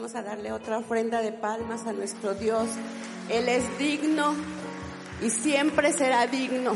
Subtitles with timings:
[0.00, 2.70] Vamos a darle otra ofrenda de palmas a nuestro Dios.
[3.28, 4.34] Él es digno
[5.20, 6.74] y siempre será digno.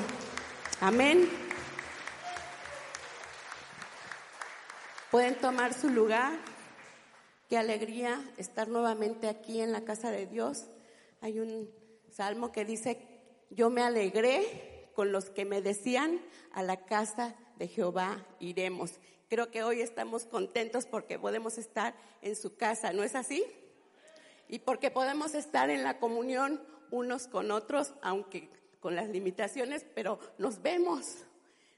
[0.78, 1.26] Amén.
[5.10, 6.34] Pueden tomar su lugar.
[7.48, 10.66] Qué alegría estar nuevamente aquí en la casa de Dios.
[11.22, 11.70] Hay un
[12.10, 16.20] salmo que dice, yo me alegré con los que me decían,
[16.52, 19.00] a la casa de Jehová iremos.
[19.34, 21.92] Creo que hoy estamos contentos porque podemos estar
[22.22, 23.44] en su casa, ¿no es así?
[24.46, 30.20] Y porque podemos estar en la comunión unos con otros, aunque con las limitaciones, pero
[30.38, 31.16] nos vemos,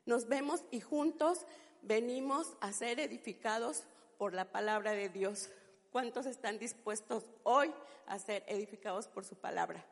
[0.04, 1.46] nos vemos y juntos
[1.80, 3.84] venimos a ser edificados
[4.18, 5.48] por la palabra de Dios.
[5.90, 7.72] ¿Cuántos están dispuestos hoy
[8.06, 9.82] a ser edificados por su palabra?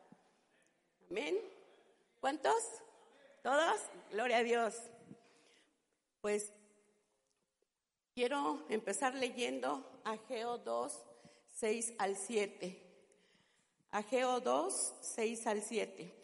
[1.08, 1.34] Amén.
[2.20, 2.62] ¿Cuántos?
[3.42, 3.80] ¿Todos?
[4.10, 4.74] Gloria a Dios.
[6.20, 6.52] Pues
[8.14, 11.02] quiero empezar leyendo Ageo 2,
[11.50, 12.80] 6 al 7.
[13.90, 16.14] Ageo 2, 6 al 7.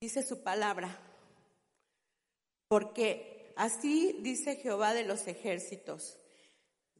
[0.00, 0.96] Dice su palabra,
[2.68, 6.18] porque así dice Jehová de los ejércitos,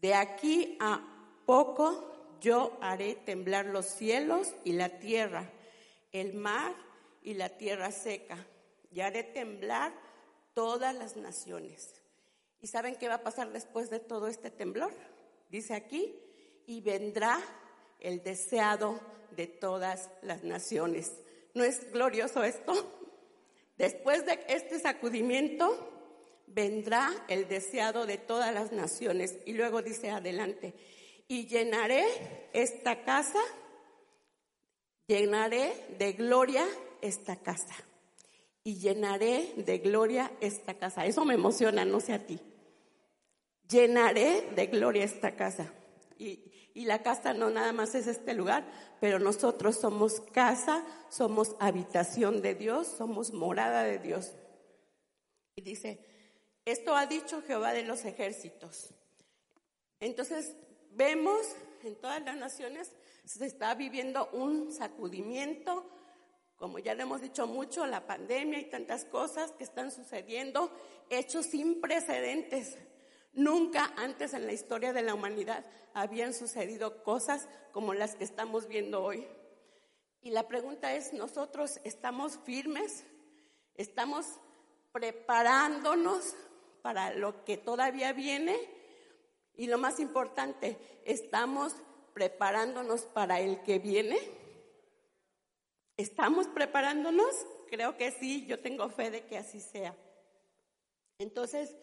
[0.00, 1.00] de aquí a
[1.46, 5.48] poco yo haré temblar los cielos y la tierra,
[6.12, 6.74] el mar
[7.22, 8.46] y la tierra seca,
[8.90, 9.92] y haré temblar
[10.54, 11.97] todas las naciones.
[12.60, 14.92] ¿Y saben qué va a pasar después de todo este temblor?
[15.48, 16.14] Dice aquí,
[16.66, 17.38] y vendrá
[18.00, 19.00] el deseado
[19.30, 21.12] de todas las naciones.
[21.54, 22.72] ¿No es glorioso esto?
[23.76, 25.66] Después de este sacudimiento,
[26.48, 29.36] vendrá el deseado de todas las naciones.
[29.46, 30.74] Y luego dice adelante,
[31.28, 33.40] y llenaré esta casa,
[35.06, 36.66] llenaré de gloria
[37.00, 37.87] esta casa
[38.68, 41.06] y llenaré de gloria esta casa.
[41.06, 42.38] Eso me emociona, no sé a ti.
[43.66, 45.72] Llenaré de gloria esta casa.
[46.18, 52.42] Y, la casa no nada más es este lugar, pero nosotros somos casa, somos habitación
[52.42, 54.32] de Dios, somos morada de Dios.
[55.56, 56.04] Y dice,
[56.66, 58.90] esto ha dicho Jehová de los ejércitos.
[59.98, 60.54] Entonces,
[60.90, 61.40] vemos
[61.84, 62.92] en todas las naciones
[63.24, 65.88] se está viviendo un sacudimiento,
[66.58, 70.70] como ya le hemos dicho mucho, la pandemia y tantas cosas que están sucediendo,
[71.08, 72.76] hechos sin precedentes.
[73.32, 75.64] Nunca antes en la historia de la humanidad
[75.94, 79.26] habían sucedido cosas como las que estamos viendo hoy.
[80.20, 83.04] Y la pregunta es, ¿nosotros estamos firmes?
[83.76, 84.26] ¿Estamos
[84.90, 86.34] preparándonos
[86.82, 88.58] para lo que todavía viene?
[89.54, 91.76] Y lo más importante, ¿estamos
[92.14, 94.18] preparándonos para el que viene?
[95.98, 97.34] ¿Estamos preparándonos?
[97.68, 99.96] Creo que sí, yo tengo fe de que así sea.
[101.18, 101.74] Entonces,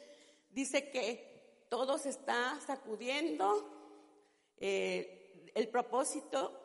[0.51, 3.69] dice que todo se está sacudiendo,
[4.55, 6.57] eh, el propósito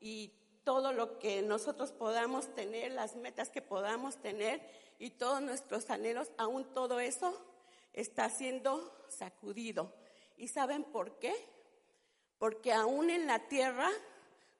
[0.00, 0.32] y
[0.64, 4.66] todo lo que nosotros podamos tener, las metas que podamos tener
[4.98, 7.38] y todos nuestros anhelos, aún todo eso
[7.92, 9.92] está siendo sacudido.
[10.38, 11.34] ¿Y saben por qué?
[12.38, 13.90] Porque aún en la tierra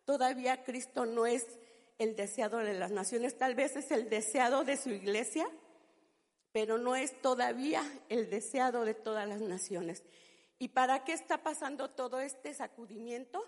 [0.04, 1.46] todavía Cristo no es
[1.98, 5.48] el deseado de las naciones, tal vez es el deseado de su iglesia,
[6.52, 10.02] pero no es todavía el deseado de todas las naciones.
[10.58, 13.44] ¿Y para qué está pasando todo este sacudimiento?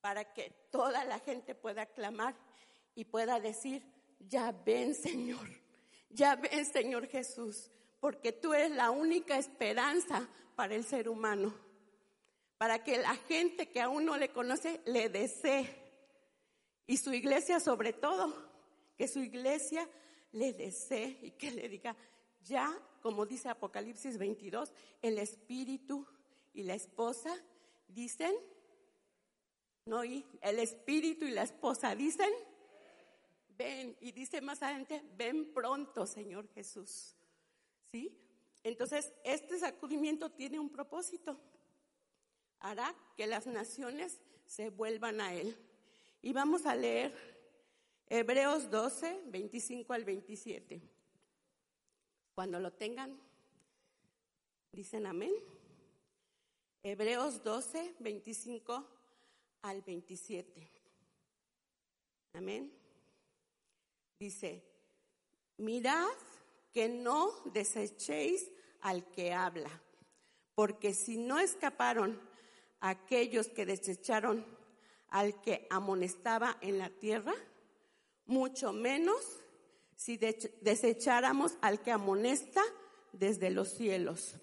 [0.00, 2.34] Para que toda la gente pueda clamar
[2.94, 3.82] y pueda decir,
[4.20, 5.48] ya ven Señor,
[6.10, 7.70] ya ven Señor Jesús,
[8.00, 11.54] porque tú eres la única esperanza para el ser humano,
[12.58, 15.83] para que la gente que aún no le conoce le desee
[16.86, 18.34] y su iglesia sobre todo,
[18.96, 19.88] que su iglesia
[20.32, 21.96] le desee y que le diga,
[22.44, 24.72] ya, como dice Apocalipsis 22,
[25.02, 26.06] el espíritu
[26.52, 27.34] y la esposa
[27.88, 28.34] dicen,
[29.86, 32.30] no, y el espíritu y la esposa dicen,
[33.56, 37.14] ven, y dice más adelante, ven pronto, Señor Jesús.
[37.92, 38.18] ¿Sí?
[38.62, 41.38] Entonces, este sacudimiento tiene un propósito.
[42.60, 45.56] Hará que las naciones se vuelvan a Él.
[46.24, 47.14] Y vamos a leer
[48.06, 50.80] Hebreos 12, 25 al 27.
[52.34, 53.14] Cuando lo tengan,
[54.72, 55.34] dicen amén.
[56.82, 58.88] Hebreos 12, 25
[59.60, 60.66] al 27.
[62.32, 62.72] Amén.
[64.18, 64.64] Dice,
[65.58, 66.08] mirad
[66.72, 68.50] que no desechéis
[68.80, 69.82] al que habla,
[70.54, 72.18] porque si no escaparon
[72.80, 74.53] aquellos que desecharon
[75.14, 77.34] al que amonestaba en la tierra,
[78.26, 79.16] mucho menos
[79.94, 82.60] si desecháramos al que amonesta
[83.12, 84.34] desde los cielos.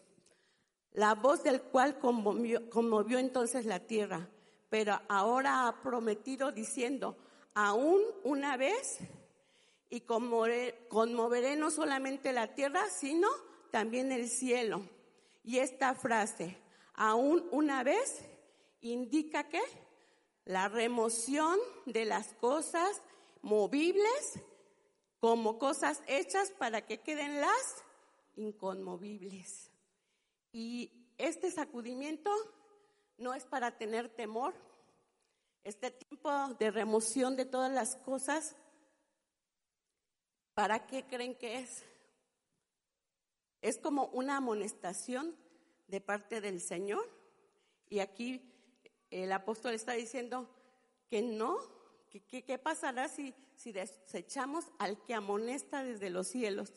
[0.93, 4.29] la voz del cual conmovió, entonces la tierra,
[4.69, 7.17] pero ahora ha prometido diciendo,
[7.53, 8.99] aún una vez,
[9.89, 13.27] y conmoveré no solamente la tierra, sino
[13.71, 14.81] también el cielo.
[15.43, 16.57] Y esta frase,
[16.93, 18.21] aún una vez,
[18.79, 19.61] indica que
[20.45, 23.01] la remoción de las cosas
[23.41, 24.39] movibles
[25.19, 27.83] como cosas hechas para que queden las
[28.35, 29.71] inconmovibles.
[30.51, 32.31] Y este sacudimiento
[33.17, 34.53] no es para tener temor.
[35.63, 38.55] Este tiempo de remoción de todas las cosas,
[40.55, 41.83] ¿para qué creen que es?
[43.61, 45.35] Es como una amonestación
[45.87, 47.07] de parte del Señor.
[47.89, 48.50] Y aquí
[49.11, 50.49] el apóstol está diciendo
[51.09, 51.57] que no,
[52.09, 53.33] que pasará si,
[53.65, 56.73] desechamos al que amonesta desde los cielos.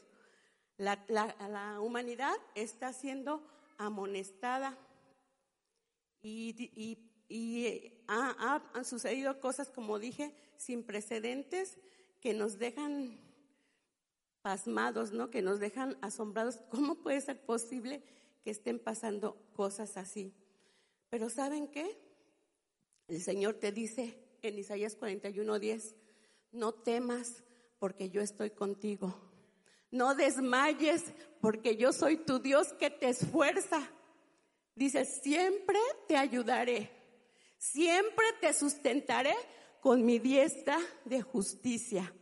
[0.76, 3.46] La, humanidad está siendo
[3.78, 4.76] amonestada
[6.20, 6.98] y,
[7.28, 11.78] y, han sucedido cosas, como dije, sin precedentes
[12.20, 13.18] que nos dejan
[14.42, 15.30] pasmados, ¿no?
[15.30, 16.56] Que nos dejan asombrados.
[16.70, 18.02] ¿Cómo puede ser posible
[18.42, 20.34] que estén pasando cosas así?
[21.08, 22.03] Pero ¿saben qué?
[23.08, 25.94] El Señor te dice en Isaías 41:10,
[26.52, 27.42] no temas
[27.78, 29.14] porque yo estoy contigo.
[29.90, 31.04] No desmayes
[31.40, 33.88] porque yo soy tu Dios que te esfuerza.
[34.74, 35.78] Dice, siempre
[36.08, 36.90] te ayudaré,
[37.58, 39.34] siempre te sustentaré
[39.80, 42.12] con mi diestra de justicia.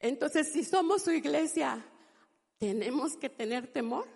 [0.00, 1.86] Entonces, si somos su iglesia,
[2.58, 4.08] ¿tenemos que tener temor?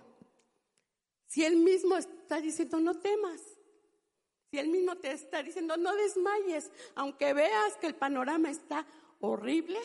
[1.28, 3.40] Si Él mismo está diciendo, no temas.
[4.50, 8.86] Si Él mismo te está diciendo, no desmayes, aunque veas que el panorama está
[9.20, 9.78] horrible,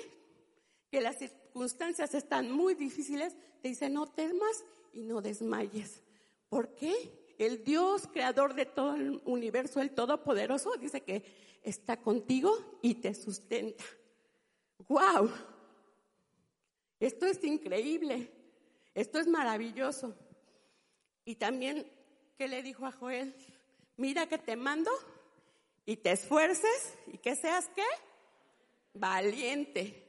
[0.91, 4.63] que las circunstancias están muy difíciles, te dice, no temas
[4.93, 6.03] y no desmayes.
[6.49, 6.93] ¿Por qué?
[7.37, 11.23] El Dios creador de todo el universo, el Todopoderoso, dice que
[11.63, 13.83] está contigo y te sustenta.
[14.87, 15.31] ¡Wow!
[16.99, 18.31] Esto es increíble,
[18.93, 20.15] esto es maravilloso.
[21.25, 21.89] Y también,
[22.37, 23.33] ¿qué le dijo a Joel?
[24.01, 24.89] Mira que te mando
[25.85, 27.85] y te esfuerces y que seas qué?
[28.95, 30.07] Valiente.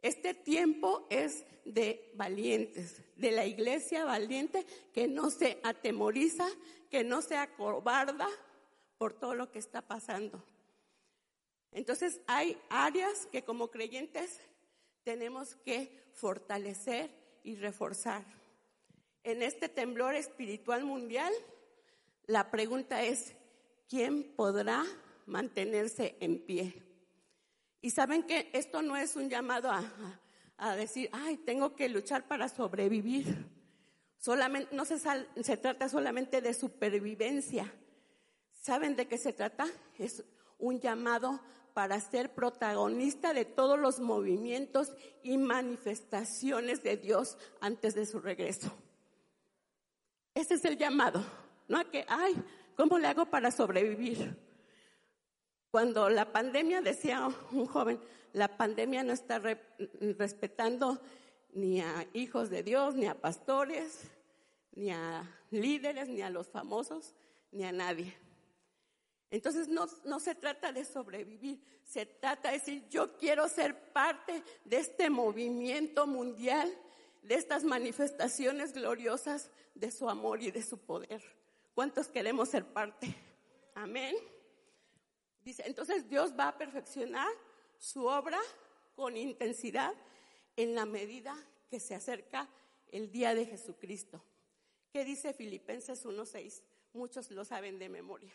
[0.00, 4.64] Este tiempo es de valientes, de la iglesia valiente
[4.94, 6.46] que no se atemoriza,
[6.88, 8.28] que no se acobarda
[8.96, 10.40] por todo lo que está pasando.
[11.72, 14.38] Entonces hay áreas que como creyentes
[15.02, 17.10] tenemos que fortalecer
[17.42, 18.24] y reforzar.
[19.24, 21.32] En este temblor espiritual mundial,
[22.26, 23.34] la pregunta es,
[23.88, 24.84] ¿quién podrá
[25.26, 26.82] mantenerse en pie?
[27.80, 32.48] Y saben que esto no es un llamado a, decir, ay, tengo que luchar para
[32.48, 33.46] sobrevivir.
[34.18, 37.72] Solamente, no se trata solamente de supervivencia.
[38.50, 39.66] ¿Saben de qué se trata?
[39.98, 40.24] Es
[40.58, 41.40] un llamado
[41.74, 44.92] para ser protagonista de todos los movimientos
[45.22, 48.72] y manifestaciones de Dios antes de su regreso.
[50.34, 51.24] Ese es el llamado,
[51.68, 52.34] no a que, ay,
[52.76, 54.36] ¿cómo le hago para sobrevivir?
[55.70, 58.00] Cuando la pandemia, decía un joven,
[58.32, 59.40] la pandemia no está
[60.18, 61.00] respetando
[61.52, 64.02] ni a hijos de Dios, ni a pastores,
[64.72, 67.14] ni a líderes, ni a los famosos,
[67.50, 68.14] ni a nadie.
[69.30, 74.42] Entonces no, no, se trata de sobrevivir, se trata de decir, yo quiero ser parte
[74.64, 76.72] de este movimiento mundial,
[77.22, 81.22] de estas manifestaciones gloriosas de su amor y de su poder.
[81.76, 83.14] ¿Cuántos queremos ser parte?
[83.76, 84.16] Amén.
[85.42, 87.28] Dice, entonces Dios va a perfeccionar
[87.78, 88.40] su obra
[88.96, 89.94] con intensidad
[90.56, 91.36] en la medida
[91.70, 92.48] que se acerca
[92.90, 94.20] el día de Jesucristo.
[94.92, 96.62] ¿Qué dice Filipenses 1.6?
[96.94, 98.34] Muchos lo saben de memoria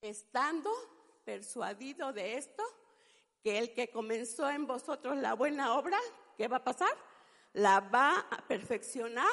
[0.00, 0.70] estando
[1.24, 2.62] persuadido de esto,
[3.42, 5.98] que el que comenzó en vosotros la buena obra,
[6.36, 6.90] ¿qué va a pasar?
[7.52, 9.28] La va a perfeccionar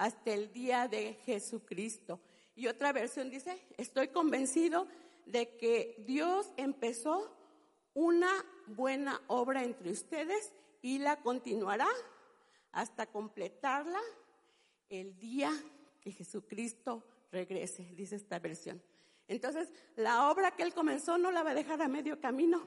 [0.00, 2.20] hasta el día de Jesucristo.
[2.56, 4.88] Y otra versión dice, estoy convencido
[5.26, 7.36] de que Dios empezó
[7.92, 8.30] una
[8.66, 11.86] buena obra entre ustedes y la continuará
[12.72, 14.00] hasta completarla
[14.88, 15.52] el día
[16.00, 18.82] que Jesucristo regrese, dice esta versión.
[19.28, 22.66] Entonces, la obra que él comenzó no la va a dejar a medio camino.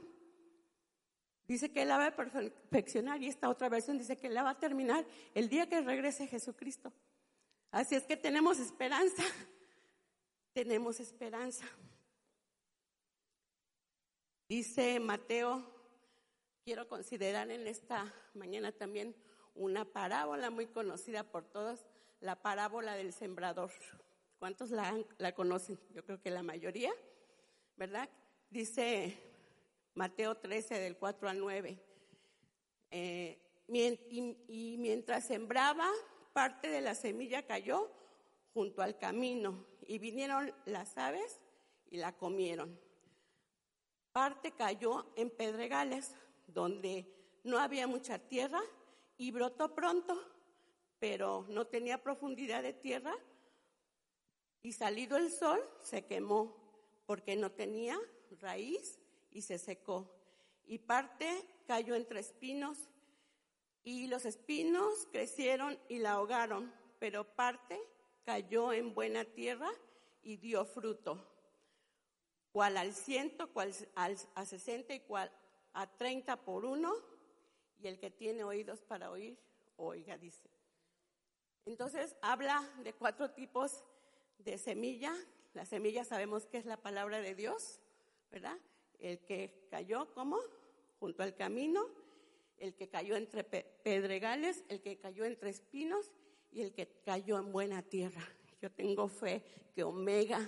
[1.47, 4.59] Dice que la va a perfeccionar y esta otra versión dice que la va a
[4.59, 6.93] terminar el día que regrese Jesucristo.
[7.73, 9.23] Así es que tenemos esperanza,
[10.53, 11.65] tenemos esperanza.
[14.47, 15.65] Dice Mateo,
[16.63, 19.15] quiero considerar en esta mañana también
[19.55, 21.87] una parábola muy conocida por todos,
[22.19, 23.71] la parábola del sembrador.
[24.37, 25.79] ¿Cuántos la, conocen?
[25.95, 26.93] Yo creo que la mayoría,
[27.75, 28.07] ¿verdad?
[28.51, 29.17] Dice
[29.95, 31.79] Mateo 13 del 4 al 9.
[32.91, 35.89] Eh, y mientras sembraba,
[36.33, 37.91] parte de la semilla cayó
[38.53, 41.39] junto al camino y vinieron las aves
[41.89, 42.79] y la comieron.
[44.11, 46.15] Parte cayó en pedregales
[46.47, 47.07] donde
[47.43, 48.61] no había mucha tierra
[49.17, 50.19] y brotó pronto,
[50.99, 53.15] pero no tenía profundidad de tierra
[54.61, 56.55] y salido el sol se quemó
[57.05, 57.99] porque no tenía
[58.39, 58.99] raíz
[59.31, 60.09] y se secó.
[60.65, 62.77] Y parte cayó entre espinos
[63.83, 67.79] y los espinos crecieron y la ahogaron, pero parte
[68.23, 69.69] cayó en buena tierra
[70.21, 71.27] y dio fruto,
[72.51, 75.31] cual al ciento, cual al, a sesenta y cual
[75.73, 76.93] a treinta por uno,
[77.81, 79.37] y el que tiene oídos para oír,
[79.75, 80.49] oiga, dice.
[81.65, 83.83] Entonces habla de cuatro tipos
[84.37, 85.13] de semilla.
[85.53, 87.79] La semilla sabemos que es la palabra de Dios,
[88.31, 88.57] ¿verdad?
[88.99, 90.39] El que cayó, ¿cómo?
[90.99, 91.85] Junto al camino,
[92.57, 96.12] el que cayó entre pedregales, el que cayó entre espinos
[96.51, 98.22] y el que cayó en buena tierra.
[98.62, 99.43] Yo tengo fe
[99.74, 100.39] que Omega,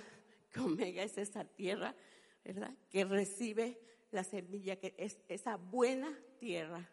[0.52, 1.96] que Omega es esa tierra,
[2.44, 2.74] ¿verdad?
[2.90, 3.80] Que recibe
[4.12, 6.90] la semilla, que es esa buena tierra.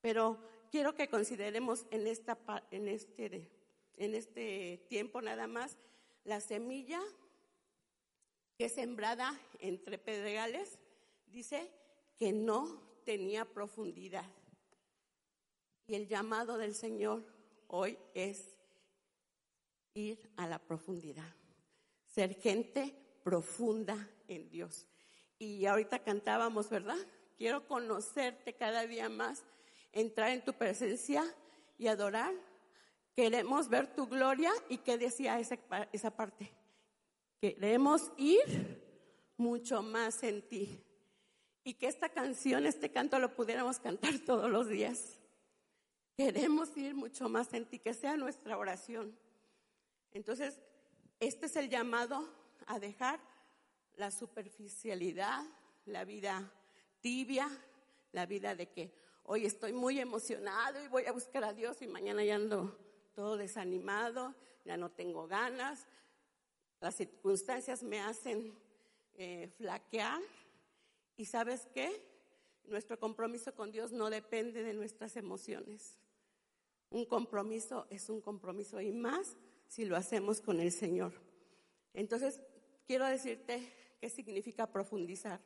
[0.00, 0.38] Pero
[0.70, 2.38] quiero que consideremos en, esta,
[2.70, 3.50] en, este,
[3.96, 5.76] en este tiempo nada más
[6.24, 7.00] la semilla
[8.56, 10.78] que es sembrada entre pedregales,
[11.26, 11.70] dice
[12.18, 14.26] que no tenía profundidad.
[15.86, 17.24] Y el llamado del Señor
[17.68, 18.58] hoy es
[19.94, 21.32] ir a la profundidad,
[22.08, 24.86] ser gente profunda en Dios.
[25.38, 26.98] Y ahorita cantábamos, ¿verdad?
[27.38, 29.44] Quiero conocerte cada día más,
[29.92, 31.24] entrar en tu presencia
[31.78, 32.34] y adorar.
[33.14, 35.58] Queremos ver tu gloria y qué decía esa,
[35.92, 36.52] esa parte.
[37.40, 38.82] Queremos ir
[39.36, 40.85] mucho más en ti
[41.66, 45.18] y que esta canción, este canto lo pudiéramos cantar todos los días.
[46.16, 49.18] Queremos ir mucho más en ti, que sea nuestra oración.
[50.12, 50.60] Entonces,
[51.18, 52.24] este es el llamado
[52.68, 53.18] a dejar
[53.96, 55.44] la superficialidad,
[55.86, 56.52] la vida
[57.00, 57.50] tibia,
[58.12, 58.92] la vida de que
[59.24, 62.78] hoy estoy muy emocionado y voy a buscar a Dios y mañana ya ando
[63.12, 65.84] todo desanimado, ya no tengo ganas,
[66.78, 68.56] las circunstancias me hacen
[69.14, 70.20] eh, flaquear
[71.16, 71.90] y sabes qué?
[72.64, 75.98] Nuestro compromiso con Dios no depende de nuestras emociones.
[76.90, 79.36] Un compromiso es un compromiso y más
[79.68, 81.12] si lo hacemos con el Señor.
[81.94, 82.40] Entonces,
[82.86, 85.40] quiero decirte qué significa profundizar.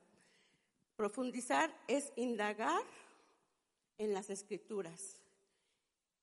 [0.97, 2.83] Profundizar es indagar
[3.99, 5.17] en las escrituras.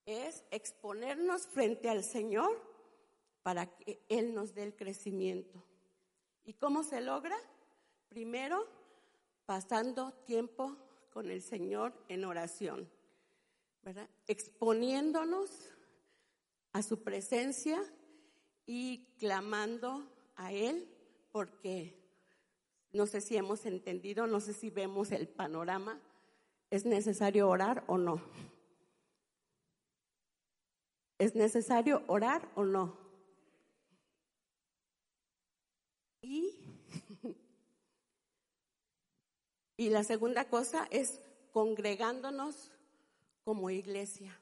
[0.06, 2.60] Es exponernos frente al Señor
[3.42, 5.62] para que Él nos dé el crecimiento.
[6.44, 7.36] ¿Y cómo se logra?
[8.08, 8.66] Primero,
[9.48, 10.76] pasando tiempo
[11.10, 12.86] con el Señor en oración,
[13.82, 14.06] ¿verdad?
[14.26, 15.48] Exponiéndonos
[16.74, 17.82] a su presencia
[18.66, 20.86] y clamando a Él
[21.32, 21.98] porque
[22.92, 25.98] no sé si hemos entendido, no sé si vemos el panorama,
[26.68, 28.20] ¿es necesario orar o no?
[31.16, 32.98] ¿Es necesario orar o no?
[36.20, 36.52] Y
[39.78, 41.20] Y la segunda cosa es
[41.52, 42.72] congregándonos
[43.44, 44.36] como iglesia,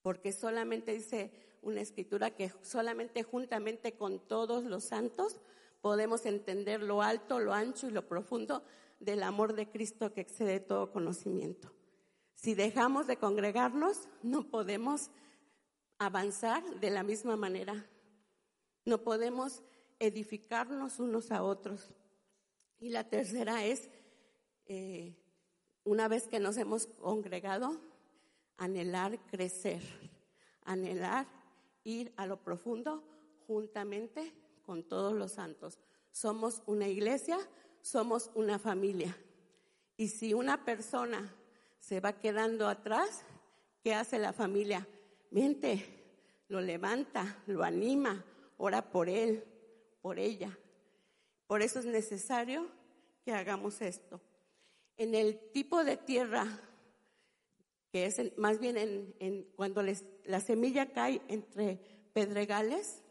[0.00, 5.36] porque solamente dice una escritura que solamente juntamente con todos los santos
[5.82, 8.64] podemos entender lo alto, lo ancho y lo profundo
[9.00, 11.70] del amor de Cristo que excede todo conocimiento.
[12.34, 15.10] Si dejamos de congregarnos, no podemos
[15.98, 17.86] avanzar de la misma manera.
[18.86, 19.62] No podemos
[19.98, 21.90] edificarnos unos a otros.
[22.80, 23.90] Y la tercera es
[24.66, 25.14] eh,
[25.84, 27.80] una vez que nos hemos congregado,
[28.56, 29.82] anhelar crecer,
[30.64, 31.26] anhelar
[31.84, 33.02] ir a lo profundo
[33.46, 34.32] juntamente
[34.64, 35.78] con todos los santos.
[36.12, 37.38] Somos una iglesia,
[37.80, 39.16] somos una familia.
[39.96, 41.34] Y si una persona
[41.78, 43.24] se va quedando atrás,
[43.82, 44.86] ¿qué hace la familia?
[45.30, 45.84] Mente,
[46.48, 48.24] lo levanta, lo anima,
[48.58, 49.44] ora por él,
[50.00, 50.56] por ella.
[51.46, 52.68] Por eso es necesario
[53.24, 54.20] que hagamos esto
[54.96, 56.46] en el tipo de tierra,
[57.90, 59.82] que es más bien en, cuando
[60.24, 61.80] la semilla cae entre
[62.12, 63.02] pedregales,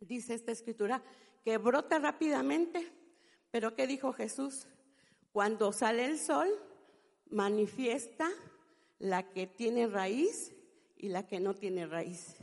[0.00, 1.02] dice esta escritura,
[1.44, 2.92] que brota rápidamente.
[3.50, 4.66] Pero ¿qué dijo Jesús?
[5.32, 6.48] Cuando sale el sol,
[7.30, 8.28] manifiesta
[8.98, 10.52] la que tiene raíz
[10.96, 12.36] y la que no tiene raíz.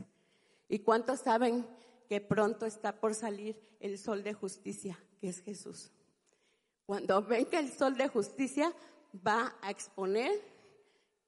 [0.68, 1.68] ¿Y cuántos saben
[2.10, 5.92] que pronto está por salir el sol de justicia, que es Jesús?
[6.88, 8.74] Cuando venga el sol de justicia,
[9.16, 10.32] va a exponer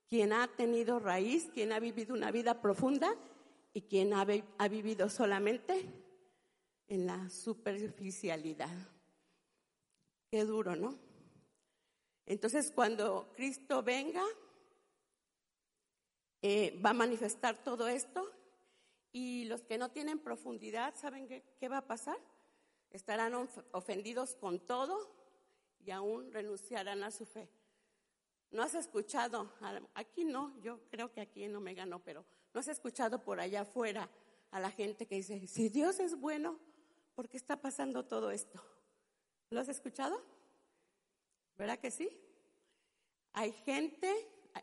[0.08, 3.14] quien ha tenido raíz, quien ha vivido una vida profunda
[3.74, 5.86] y quien ha, vivido solamente
[6.88, 8.72] en la superficialidad.
[10.32, 10.98] Qué duro, ¿no?
[12.26, 14.24] Entonces, cuando Cristo venga,
[16.42, 18.32] eh, va a manifestar todo esto
[19.12, 22.18] y los que no tienen profundidad, ¿saben qué va a pasar?
[22.92, 23.34] Estarán
[23.74, 25.20] ofendidos con todo
[25.86, 27.50] y aún renunciarán a su fe.
[28.52, 29.52] ¿No has escuchado?
[29.94, 33.62] Aquí no, yo creo que aquí no me ganó, pero ¿no has escuchado por allá
[33.62, 34.10] afuera
[34.52, 36.60] a la gente que dice, si Dios es bueno,
[37.14, 38.62] ¿por qué está pasando todo esto?
[39.50, 40.24] ¿Lo has escuchado?
[41.58, 42.10] ¿Verdad que sí?
[43.34, 44.12] Hay gente,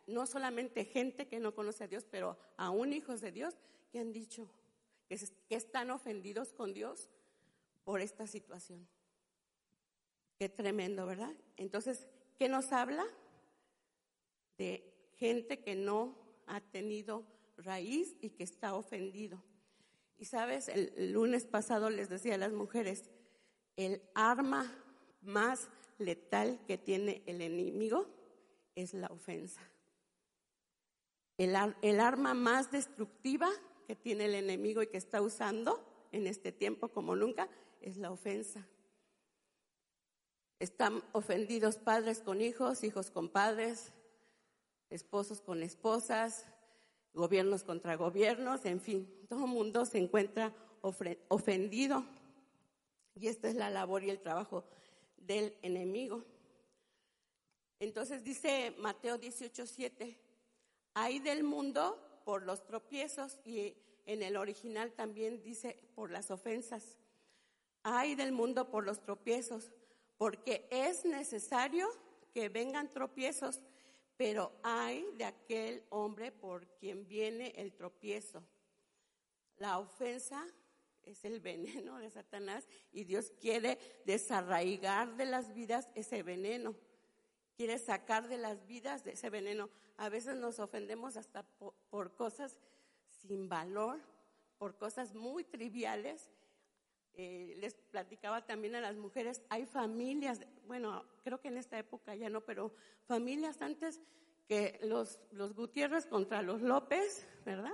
[0.06, 3.54] no solamente gente que no conoce a Dios, pero aún hijos de Dios
[3.90, 4.48] que han dicho
[5.08, 5.18] que,
[5.50, 7.08] están ofendidos con Dios
[7.84, 8.88] por esta situación.
[10.38, 11.32] Qué tremendo, ¿verdad?
[11.56, 12.06] Entonces,
[12.38, 13.06] ¿qué nos habla?
[14.58, 16.14] De gente que no
[16.46, 17.24] ha tenido
[17.56, 19.42] raíz y que está ofendido.
[20.18, 23.10] Y sabes, el, lunes pasado les decía a las mujeres,
[23.76, 24.72] el arma
[25.22, 28.06] más letal que tiene el enemigo
[28.74, 29.60] es la ofensa.
[31.38, 33.48] El, arma más destructiva
[33.86, 37.48] que tiene el enemigo y que está usando en este tiempo como nunca
[37.80, 38.66] es la ofensa.
[40.58, 43.92] Están ofendidos padres con hijos, hijos con padres,
[44.88, 46.46] esposos con esposas,
[47.12, 50.54] gobiernos contra gobiernos, en fin, todo el mundo se encuentra
[51.28, 52.04] ofendido.
[53.14, 54.64] Y esta es la labor y el trabajo
[55.16, 56.24] del enemigo.
[57.80, 60.16] Entonces dice Mateo 18:7,
[60.94, 63.74] hay del mundo por los tropiezos y
[64.06, 66.98] en el original también dice por las ofensas.
[67.82, 69.70] Hay del mundo por los tropiezos,
[70.16, 71.88] porque es necesario
[72.32, 73.62] que vengan tropiezos,
[74.16, 78.42] pero hay de aquel hombre por quien viene el tropiezo.
[79.58, 80.46] La ofensa
[81.02, 86.74] es el veneno de Satanás y Dios quiere desarraigar de las vidas ese veneno.
[87.56, 89.70] Quiere sacar de las vidas de ese veneno.
[89.96, 92.58] A veces nos ofendemos hasta por, cosas
[93.22, 93.98] sin valor,
[94.58, 96.28] por cosas muy triviales
[97.16, 102.14] eh, les platicaba también a las mujeres, hay familias, bueno, creo que en esta época
[102.14, 102.74] ya no, pero
[103.06, 104.00] familias antes
[104.46, 107.72] que los, los Gutiérrez contra los López, ¿verdad?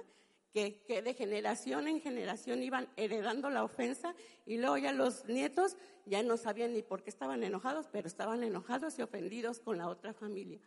[0.52, 4.14] Que, que, de generación en generación iban heredando la ofensa
[4.46, 5.76] y luego ya los nietos
[6.06, 9.88] ya no sabían ni por qué estaban enojados, pero estaban enojados y ofendidos con la
[9.88, 10.60] otra familia.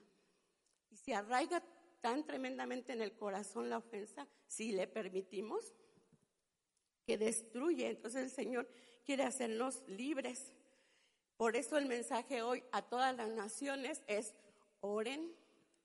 [0.92, 1.64] Y se arraiga
[2.02, 5.74] tan tremendamente en el corazón la ofensa, si le permitimos,
[7.06, 7.90] que destruye.
[7.90, 8.68] Entonces el Señor
[9.06, 10.52] quiere hacernos libres.
[11.38, 14.34] Por eso el mensaje hoy a todas las naciones es
[14.80, 15.34] oren,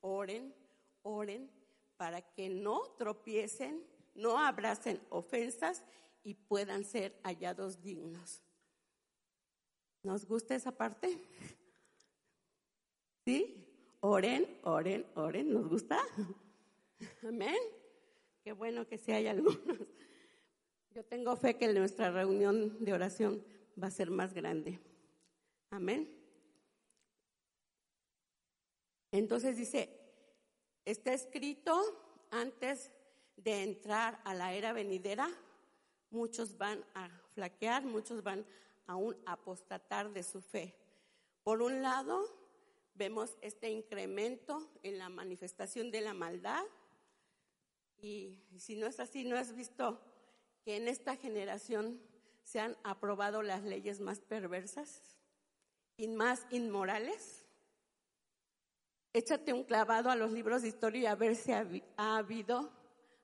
[0.01, 0.55] oren,
[1.03, 1.51] oren,
[1.97, 5.83] para que no tropiecen, no abracen ofensas
[6.23, 8.43] y puedan ser hallados dignos.
[10.03, 11.19] ¿Nos gusta esa parte?
[13.25, 13.67] ¿Sí?
[14.01, 15.53] Oren, oren, oren.
[15.53, 16.01] ¿Nos gusta?
[17.23, 17.59] Amén.
[18.43, 19.79] Qué bueno que si hay algunos.
[20.95, 23.45] Yo tengo fe que nuestra reunión de oración
[23.81, 24.81] va a ser más grande.
[25.71, 26.21] Amén.
[29.13, 29.89] Entonces dice,
[30.85, 31.81] está escrito
[32.31, 32.91] antes
[33.37, 35.31] de entrar a la era venidera,
[36.11, 38.45] muchos van a flaquear, muchos van
[38.87, 40.75] a un apostatar de su fe.
[41.45, 42.25] Por un lado,
[42.95, 46.65] vemos este incremento en la manifestación de la maldad
[47.97, 50.01] y si no es así, no has visto
[50.65, 52.01] que en esta generación
[52.43, 55.03] se han aprobado las leyes más perversas
[55.97, 57.45] y más inmorales?
[59.13, 62.71] Échate un clavado a los libros de historia a ver si ha, habido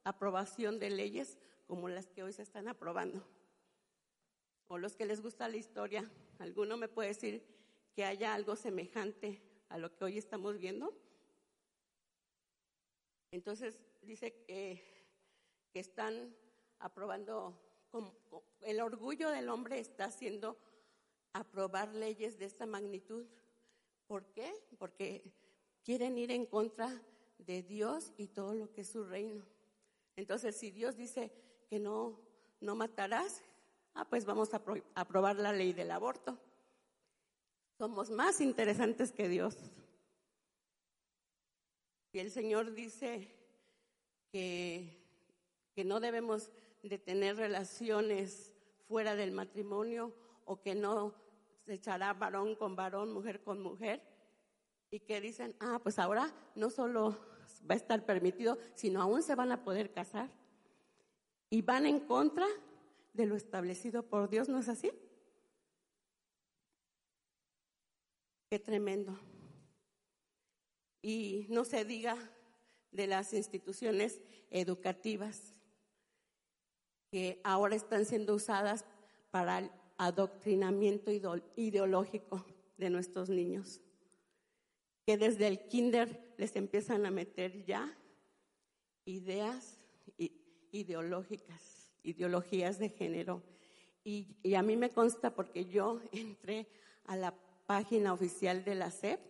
[0.02, 3.24] aprobación de leyes como las que hoy se están aprobando.
[4.68, 7.44] O los que les gusta la historia, ¿alguno me puede decir
[7.94, 10.92] que haya algo semejante a lo que hoy estamos viendo?
[13.30, 14.82] Entonces dice que
[15.72, 16.34] están
[16.78, 17.58] aprobando,
[18.62, 20.58] el orgullo del hombre está haciendo
[21.32, 23.26] aprobar leyes de esta magnitud.
[24.06, 24.52] ¿Por qué?
[24.78, 25.32] Porque
[25.82, 27.02] quieren ir en contra
[27.38, 29.44] de Dios y todo lo que es su reino.
[30.16, 31.30] Entonces, si Dios dice
[31.68, 32.18] que no,
[32.60, 33.42] no matarás,
[33.94, 34.62] ah, pues vamos a
[34.94, 36.38] aprobar la ley del aborto.
[37.78, 39.56] Somos más interesantes que Dios.
[42.12, 43.28] Y el Señor dice
[44.32, 44.95] que,
[45.76, 46.50] que no debemos
[46.82, 48.54] de tener relaciones
[48.88, 50.14] fuera del matrimonio
[50.46, 51.14] o que no
[51.66, 54.02] se echará varón con varón, mujer con mujer,
[54.90, 57.18] y que dicen, ah, pues ahora no solo
[57.68, 60.30] va a estar permitido, sino aún se van a poder casar.
[61.50, 62.46] Y van en contra
[63.12, 64.90] de lo establecido por Dios, ¿no es así?
[68.48, 69.18] Qué tremendo.
[71.02, 72.16] Y no se diga
[72.92, 75.55] de las instituciones educativas
[77.10, 78.84] que ahora están siendo usadas
[79.30, 81.10] para el adoctrinamiento
[81.56, 82.44] ideológico
[82.76, 83.80] de nuestros niños,
[85.04, 87.96] que desde el kinder les empiezan a meter ya
[89.04, 89.78] ideas
[90.72, 93.42] ideológicas, ideologías de género.
[94.04, 96.66] Y, y a mí me consta porque yo entré
[97.06, 97.34] a la
[97.66, 99.20] página oficial de la SEP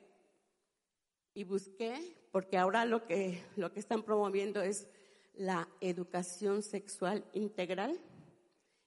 [1.34, 4.88] y busqué, porque ahora lo que, lo que están promoviendo es
[5.36, 8.00] la educación sexual integral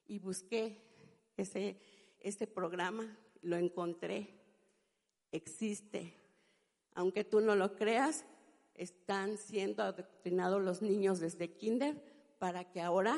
[0.08, 0.82] y busqué
[1.38, 1.80] ese,
[2.20, 4.30] ese programa, lo encontré,
[5.32, 6.14] existe.
[6.94, 8.26] Aunque tú no lo creas,
[8.74, 12.02] están siendo adoctrinados los niños desde kinder
[12.40, 13.16] para que ahora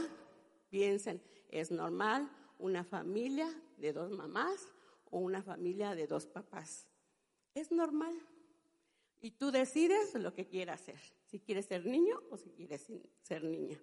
[0.70, 4.68] piensen, es normal una familia de dos mamás
[5.10, 6.88] o una familia de dos papás.
[7.54, 8.16] Es normal.
[9.20, 11.00] Y tú decides lo que quieras hacer,
[11.32, 12.86] si quieres ser niño o si quieres
[13.24, 13.80] ser niña.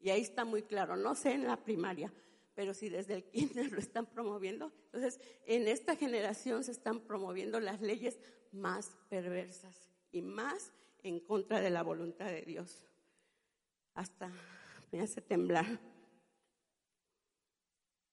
[0.00, 2.12] Y ahí está muy claro, no sé en la primaria,
[2.54, 7.58] pero si desde el kinder lo están promoviendo, entonces en esta generación se están promoviendo
[7.58, 8.20] las leyes
[8.52, 12.86] más perversas y más en contra de la voluntad de Dios.
[13.94, 14.30] Hasta
[14.92, 15.80] me hace temblar.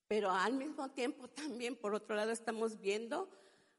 [0.08, 3.30] Pero al mismo tiempo también, por otro lado, estamos viendo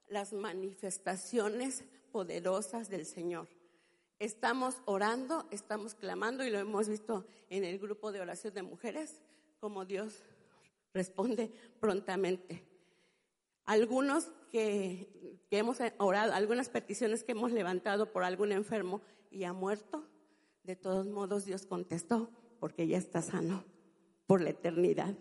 [0.08, 3.48] las manifestaciones poderosas del Señor.
[4.22, 9.20] Estamos orando, estamos clamando y lo hemos visto en el grupo de oración de mujeres,
[9.58, 10.22] como Dios
[10.94, 12.64] responde prontamente.
[13.64, 19.52] Algunos que, que, hemos orado, algunas peticiones que hemos levantado por algún enfermo y ha
[19.52, 20.06] muerto,
[20.62, 22.30] de todos modos Dios contestó
[22.60, 23.64] porque ya está sano
[24.28, 25.16] por la eternidad.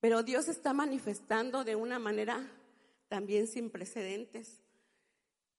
[0.00, 2.52] Pero Dios está manifestando de una manera
[3.08, 4.60] también sin precedentes.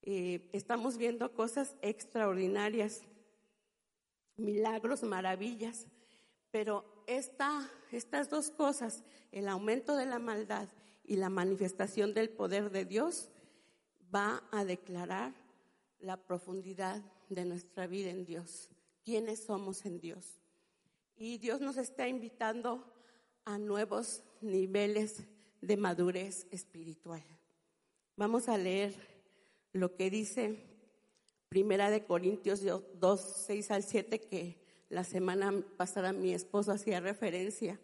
[0.01, 3.01] Eh, estamos viendo cosas extraordinarias,
[4.37, 5.87] milagros, maravillas,
[6.51, 10.69] pero esta, estas dos cosas, el aumento de la maldad
[11.03, 13.29] y la manifestación del poder de Dios,
[14.13, 15.33] va a declarar
[15.99, 18.69] la profundidad de nuestra vida en Dios,
[19.03, 20.39] quiénes somos en Dios.
[21.15, 22.85] Y Dios nos está invitando
[23.43, 25.23] a nuevos niveles
[25.61, 27.23] de madurez espiritual.
[28.15, 28.95] Vamos a leer
[29.79, 30.69] lo que dice
[31.49, 34.57] Primera de Corintios 2, 6 al 7, que
[34.89, 37.79] la semana pasada mi esposo hacía referencia.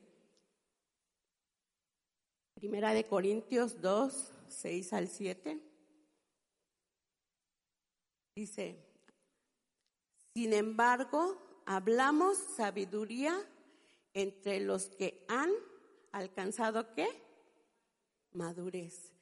[2.54, 5.60] Primera de Corintios 2, 6 al 7.
[8.36, 8.76] Dice,
[10.36, 13.36] sin embargo, hablamos sabiduría
[14.14, 15.50] entre los que han
[16.12, 17.08] alcanzado qué?
[18.34, 19.15] Madurez.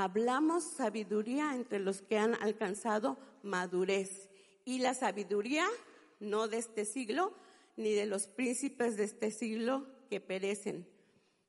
[0.00, 4.30] Hablamos sabiduría entre los que han alcanzado madurez.
[4.64, 5.66] Y la sabiduría
[6.20, 7.34] no de este siglo,
[7.76, 10.86] ni de los príncipes de este siglo que perecen.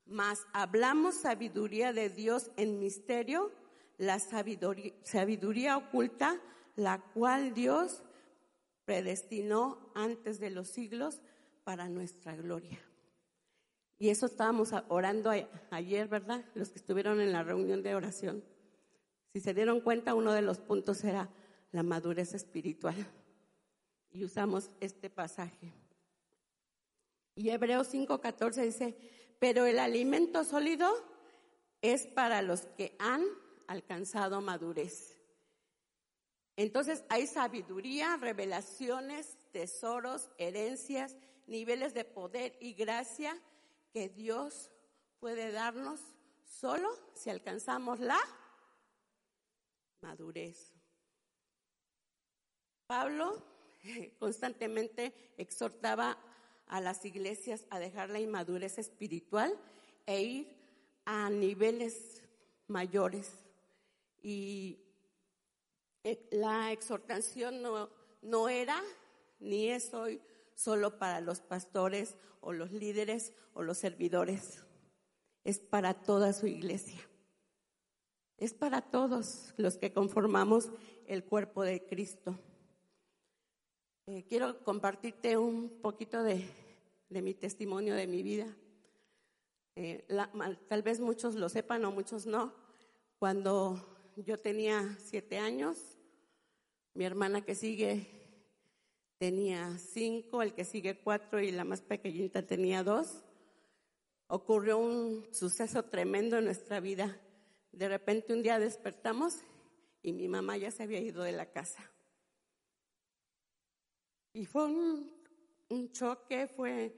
[0.08, 3.52] Mas hablamos sabiduría de Dios en misterio,
[4.00, 6.42] la sabiduría, oculta,
[6.76, 8.02] la cual Dios
[8.84, 11.22] predestinó antes de los siglos
[11.64, 12.80] para nuestra gloria.
[14.00, 15.30] Y eso estábamos orando
[15.72, 16.46] ayer, ¿verdad?
[16.56, 18.42] Los que estuvieron en la reunión de oración.
[19.34, 21.30] Si se dieron cuenta, uno de los puntos era
[21.74, 22.96] la madurez espiritual.
[24.12, 25.74] Y usamos este pasaje.
[27.36, 28.98] Y Hebreos 5:14 dice,
[29.38, 30.90] pero el alimento sólido
[31.82, 33.24] es para los que han
[33.68, 35.18] alcanzado madurez.
[36.56, 43.40] Entonces hay sabiduría, revelaciones, tesoros, herencias, niveles de poder y gracia
[43.92, 44.72] que Dios
[45.20, 46.00] puede darnos
[46.46, 48.20] solo si alcanzamos la
[50.02, 50.74] madurez.
[52.88, 53.42] Pablo
[54.20, 56.18] constantemente exhortaba
[56.68, 59.58] a las iglesias a dejar la inmadurez espiritual
[60.06, 60.58] e ir
[61.06, 62.22] a niveles
[62.68, 63.32] mayores.
[64.22, 64.80] Y
[66.04, 67.90] eh, la exhortación no,
[68.22, 68.82] no era
[69.40, 70.22] ni es hoy
[70.60, 74.66] solo para los pastores o los líderes o los servidores.
[75.46, 77.00] Es para toda su iglesia.
[78.38, 80.70] Es para todos los que conformamos
[81.08, 82.38] el cuerpo de Cristo.
[84.06, 86.46] Eh, quiero compartirte un poquito de,
[87.08, 88.54] de mi testimonio de mi vida.
[89.78, 90.06] Eh,
[90.68, 92.54] tal vez muchos lo sepan o muchos no.
[93.18, 95.78] Cuando yo tenía siete años,
[96.94, 98.19] mi hermana que sigue
[99.20, 103.22] tenía cinco, el que sigue cuatro y la más pequeñita tenía dos.
[104.28, 107.20] Ocurrió un suceso tremendo en nuestra vida.
[107.72, 109.36] De repente un día despertamos
[110.02, 111.92] y mi mamá ya se había ido de la casa.
[114.32, 116.96] Y fue un, choque, fue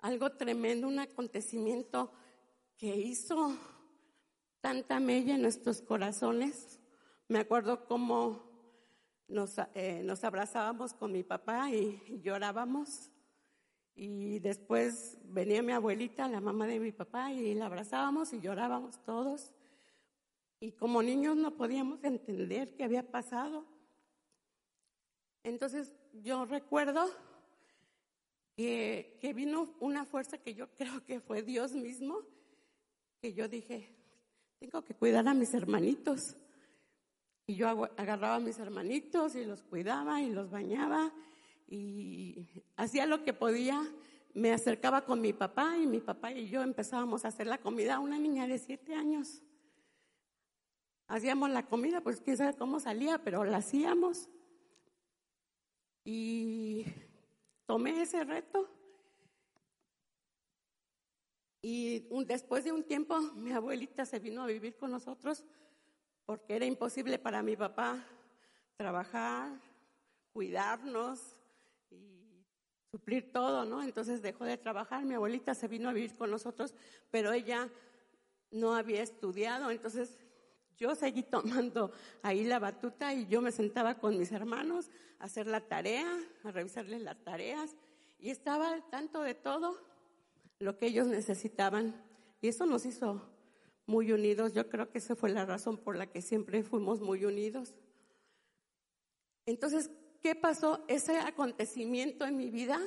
[0.00, 2.12] algo tremendo, un acontecimiento
[2.76, 3.56] que hizo
[4.60, 6.80] tanta mella en nuestros corazones.
[7.28, 8.49] Me acuerdo cómo
[9.30, 13.10] nos, eh, nos abrazábamos con mi papá y llorábamos.
[13.94, 19.02] Y después venía mi abuelita, la mamá de mi papá, y la abrazábamos y llorábamos
[19.04, 19.52] todos.
[20.58, 23.64] Y como niños no podíamos entender qué había pasado.
[25.42, 27.06] Entonces yo recuerdo
[28.56, 32.20] que vino una fuerza que yo creo que fue Dios mismo,
[33.22, 33.96] que yo dije,
[34.58, 36.36] tengo que cuidar a mis hermanitos.
[37.50, 41.12] Y yo agarraba a mis hermanitos y los cuidaba y los bañaba
[41.66, 43.82] y hacía lo que podía.
[44.34, 47.98] Me acercaba con mi papá y mi papá y yo empezábamos a hacer la comida.
[47.98, 49.42] Una niña de siete años.
[51.08, 54.28] Hacíamos la comida, pues quién sabe cómo salía, pero la hacíamos.
[56.04, 56.84] Y
[57.66, 58.70] tomé ese reto.
[61.62, 65.44] Y después de un tiempo, mi abuelita se vino a vivir con nosotros
[66.30, 67.98] porque era imposible para mi papá
[68.76, 69.50] trabajar,
[70.32, 71.18] cuidarnos
[71.90, 72.46] y
[72.88, 73.82] suplir todo, ¿no?
[73.82, 76.72] Entonces dejó de trabajar, mi abuelita se vino a vivir con nosotros,
[77.10, 77.68] pero ella
[78.52, 80.20] no había estudiado, entonces
[80.76, 81.90] yo seguí tomando
[82.22, 84.88] ahí la batuta y yo me sentaba con mis hermanos
[85.18, 87.74] a hacer la tarea, a revisarles las tareas
[88.20, 89.76] y estaba al tanto de todo
[90.60, 91.92] lo que ellos necesitaban
[92.40, 93.20] y eso nos hizo
[93.90, 94.54] muy unidos.
[94.54, 97.74] Yo creo que esa fue la razón por la que siempre fuimos muy unidos.
[99.44, 99.90] Entonces,
[100.22, 100.84] ¿qué pasó?
[100.86, 102.80] Ese acontecimiento en mi vida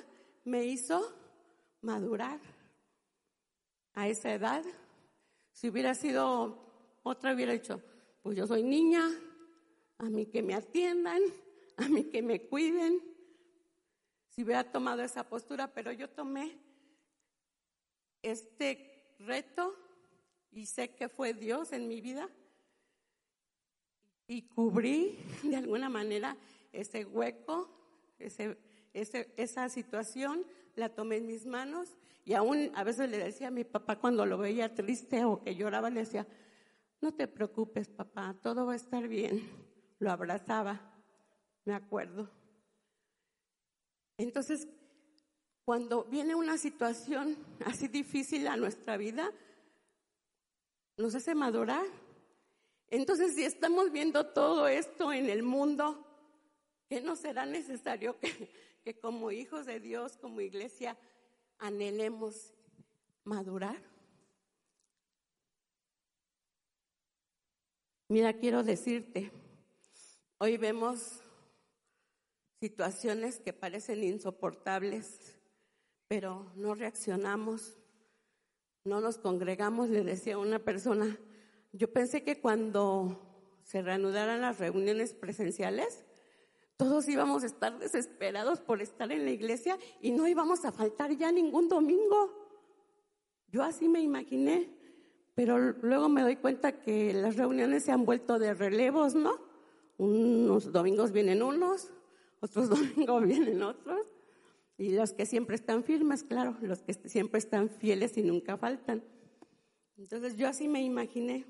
[0.46, 1.14] me hizo
[1.82, 2.40] madurar
[3.94, 4.64] a esa edad.
[5.52, 6.58] Si hubiera sido
[7.04, 7.82] otra, hubiera dicho,
[8.22, 9.06] pues yo soy niña,
[9.98, 11.22] a mí que me atiendan,
[11.78, 13.02] a mí que me cuiden.
[14.30, 16.58] Si hubiera tomado esa postura, pero yo tomé
[18.22, 19.83] este reto
[20.54, 22.30] y sé que fue Dios en mi vida
[24.28, 26.38] y cubrí de alguna manera
[26.72, 27.70] ese hueco,
[28.18, 28.58] ese,
[28.94, 31.90] esa situación, la tomé en mis manos
[32.26, 35.56] y aún a veces le decía a mi papá cuando lo veía triste o que
[35.56, 36.26] lloraba, le decía,
[37.02, 39.50] no te preocupes papá, todo va a estar bien.
[40.00, 40.82] Lo abrazaba,
[41.66, 42.32] me acuerdo.
[44.18, 44.68] Entonces,
[45.66, 49.32] cuando viene una situación así difícil a nuestra vida,
[50.98, 51.86] nos hace madurar.
[52.90, 56.06] Entonces, si estamos viendo todo esto en el mundo,
[56.88, 58.52] ¿qué no será necesario que,
[58.84, 60.98] que como hijos de Dios, como iglesia,
[61.58, 62.54] anhelemos
[63.24, 63.82] madurar?
[68.10, 69.32] Mira, quiero decirte,
[70.38, 71.20] hoy vemos
[72.60, 75.36] situaciones que parecen insoportables,
[76.08, 77.76] pero no reaccionamos
[78.86, 81.18] no nos congregamos, le decía una persona,
[81.72, 83.20] yo pensé que cuando
[83.64, 86.04] se reanudaran las reuniones presenciales,
[86.76, 91.16] todos íbamos a estar desesperados por estar en la iglesia y no íbamos a faltar
[91.16, 92.30] ya ningún domingo.
[93.48, 94.70] Yo así me imaginé,
[95.34, 99.40] pero luego me doy cuenta que las reuniones se han vuelto de relevos, ¿no?
[99.98, 101.94] Unos domingos vienen unos,
[102.42, 104.13] otros domingos vienen otros.
[104.78, 109.04] Y los que siempre están firmes, claro, los que siempre están fieles y nunca faltan.
[109.98, 111.46] Entonces yo así me imaginé.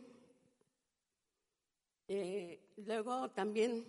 [2.08, 3.86] Eh, luego también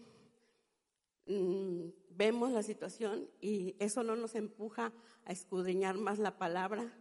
[1.26, 4.92] mm, vemos la situación y eso no nos empuja
[5.24, 6.96] a escudriñar más la palabra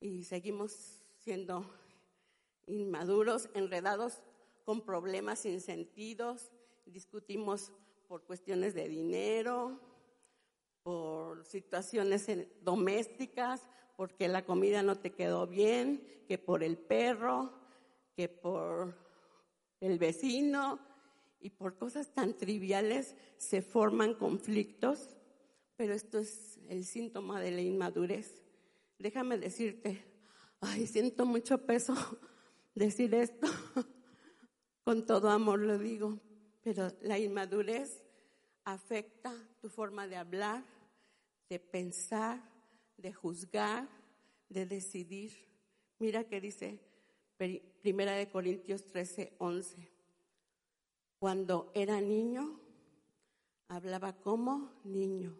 [0.00, 1.64] y seguimos siendo
[2.66, 4.22] inmaduros, enredados
[4.64, 6.50] con problemas sin sentidos,
[6.84, 7.72] discutimos
[8.06, 9.80] por cuestiones de dinero,
[10.82, 12.26] por situaciones
[12.62, 13.62] domésticas,
[13.96, 17.52] porque la comida no te quedó bien, que por el perro,
[18.14, 18.94] que por
[19.80, 20.78] el vecino
[21.40, 25.16] y por cosas tan triviales se forman conflictos,
[25.76, 28.42] pero esto es el síntoma de la inmadurez.
[28.98, 30.04] Déjame decirte,
[30.60, 31.94] ay, siento mucho peso
[32.74, 33.46] decir esto,
[34.84, 36.18] con todo amor lo digo,
[36.62, 38.02] pero la inmadurez
[38.64, 40.64] afecta tu forma de hablar,
[41.48, 42.40] de pensar,
[42.96, 43.88] de juzgar,
[44.48, 45.32] de decidir.
[45.98, 46.80] Mira que dice
[47.82, 49.88] Primera de Corintios 13, 11.
[51.18, 52.60] Cuando era niño,
[53.68, 55.36] hablaba como niño,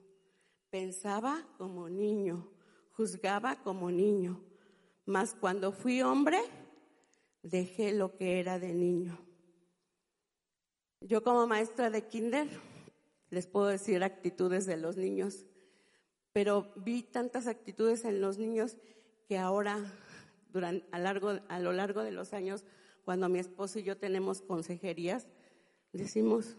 [0.70, 2.48] pensaba como niño,
[2.92, 4.40] juzgaba como niño.
[5.06, 6.40] Mas cuando fui hombre,
[7.42, 9.18] dejé lo que era de niño.
[11.00, 12.48] Yo como maestra de kinder
[13.30, 15.46] les puedo decir actitudes de los niños,
[16.32, 18.76] pero vi tantas actitudes en los niños
[19.26, 19.84] que ahora,
[20.92, 22.64] a, largo, a lo largo de los años,
[23.04, 25.26] cuando mi esposo y yo tenemos consejerías,
[25.92, 26.56] decimos,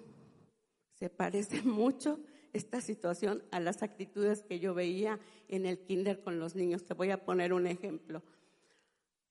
[0.93, 2.19] se parece mucho
[2.53, 6.85] esta situación a las actitudes que yo veía en el kinder con los niños.
[6.85, 8.23] Te voy a poner un ejemplo.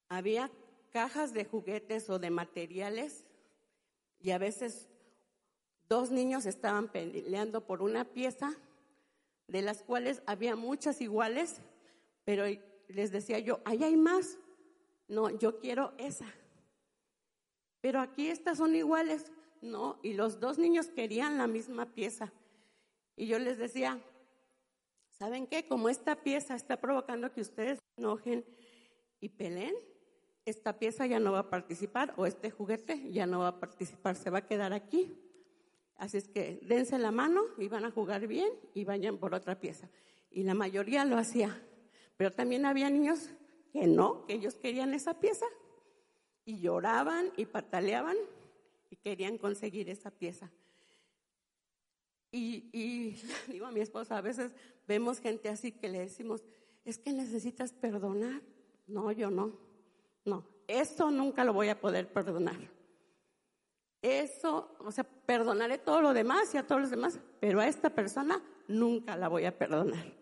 [0.09, 0.51] Había
[0.91, 3.25] cajas de juguetes o de materiales
[4.21, 4.88] y a veces
[5.89, 8.55] dos niños estaban peleando por una pieza,
[9.47, 11.61] de las cuales había muchas iguales,
[12.25, 12.45] pero
[12.89, 14.39] les decía yo, ahí hay más.
[15.09, 16.27] No, yo quiero esa.
[17.81, 19.33] Pero aquí estas son iguales.
[19.63, 22.33] No, y los dos niños querían la misma pieza.
[23.17, 23.99] Y yo les decía,
[25.09, 25.67] ¿saben qué?
[25.67, 28.45] Como esta pieza está provocando que ustedes enojen
[29.21, 29.75] y peleen,
[30.45, 34.17] esta pieza ya no va a participar o este juguete ya no va a participar,
[34.17, 35.28] se va a quedar aquí.
[35.99, 39.59] Así es que dense la mano y van a jugar bien y vayan por otra
[39.59, 39.91] pieza.
[40.31, 41.61] Y la mayoría lo hacía.
[42.17, 43.31] Pero también había niños
[43.73, 45.47] que no, que ellos querían esa pieza.
[46.45, 48.17] Y lloraban y pataleaban
[48.91, 50.51] y querían conseguir esa pieza.
[52.31, 53.21] Y, y
[53.53, 54.53] digo a mi esposa, a veces
[54.87, 56.45] vemos gente así que le decimos,
[56.85, 58.41] es que necesitas perdonar.
[58.87, 59.59] No, yo no.
[60.25, 62.78] No, eso nunca lo voy a poder perdonar.
[64.01, 67.91] Eso, o sea, perdonaré todo lo demás y a todos los demás, pero a esta
[67.91, 70.13] persona nunca la voy a perdonar.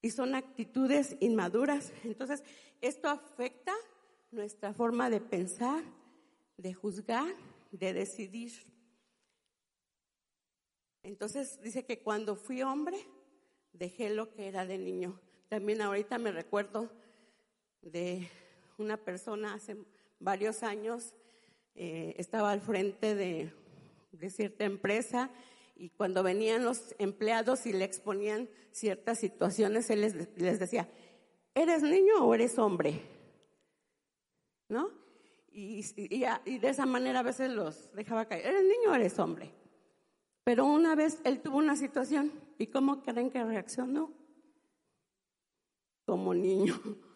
[0.00, 1.92] Y son actitudes inmaduras.
[2.04, 2.42] Entonces,
[2.80, 3.74] esto afecta
[4.30, 5.82] nuestra forma de pensar,
[6.56, 7.34] de juzgar,
[7.72, 8.52] de decidir.
[11.02, 12.98] Entonces, dice que cuando fui hombre,
[13.72, 15.20] dejé lo que era de niño.
[15.48, 16.90] También ahorita me recuerdo
[17.82, 18.28] de
[18.76, 19.76] una persona hace
[20.20, 21.14] varios años
[21.80, 23.52] eh, estaba al frente de,
[24.30, 25.30] cierta empresa
[25.76, 30.88] y cuando venían los empleados y le exponían ciertas situaciones, él les, decía,
[31.54, 33.00] ¿eres niño o eres hombre?
[34.68, 34.90] ¿No?
[35.52, 39.52] Y, y, de esa manera a veces los dejaba caer, ¿eres niño o eres hombre?
[40.42, 44.12] Pero una vez él tuvo una situación y ¿cómo creen que reaccionó?
[46.04, 46.74] Como niño.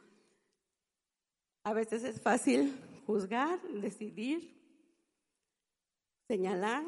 [1.65, 2.73] A veces es fácil
[3.07, 4.55] juzgar, decidir,
[6.29, 6.85] señalar.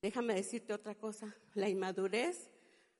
[0.00, 2.50] Déjame decirte otra cosa, la inmadurez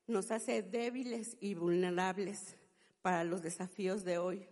[0.06, 2.56] nos hace débiles y vulnerables
[3.02, 4.48] para los desafíos de hoy.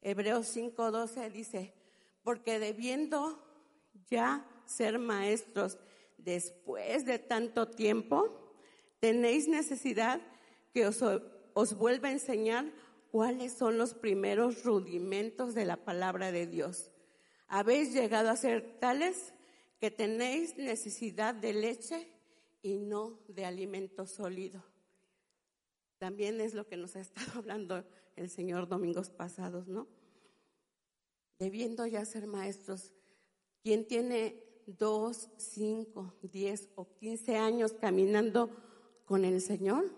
[0.00, 1.74] Hebreos 5:12 dice,
[2.22, 3.42] porque debiendo
[4.08, 5.78] ya ser maestros
[6.16, 8.54] después de tanto tiempo,
[9.00, 10.20] tenéis necesidad
[10.72, 11.02] que os,
[11.54, 12.70] os vuelva a enseñar
[13.10, 16.90] cuáles son los primeros rudimentos de la palabra de Dios.
[17.48, 19.34] Habéis llegado a ser tales
[19.80, 22.08] que tenéis necesidad de leche
[22.62, 24.62] y no de alimento sólido.
[25.98, 27.84] También es lo que nos ha estado hablando
[28.16, 29.88] el Señor domingos pasados, ¿no?
[31.38, 32.92] Debiendo ya ser maestros,
[33.62, 38.50] quien tiene dos, cinco, diez o quince años caminando
[39.04, 39.90] con el Señor,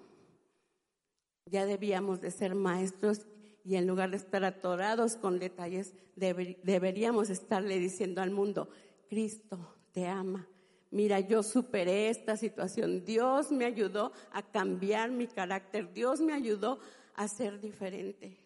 [1.53, 3.27] ya debíamos de ser maestros
[3.63, 8.71] y en lugar de estar atorados con detalles, deberíamos estarle diciendo al mundo,
[9.09, 10.49] Cristo te ama.
[10.91, 13.05] Mira, yo superé esta situación.
[13.05, 15.93] Dios me ayudó a cambiar mi carácter.
[15.93, 16.81] Dios me ayudó
[17.15, 18.39] a ser diferente.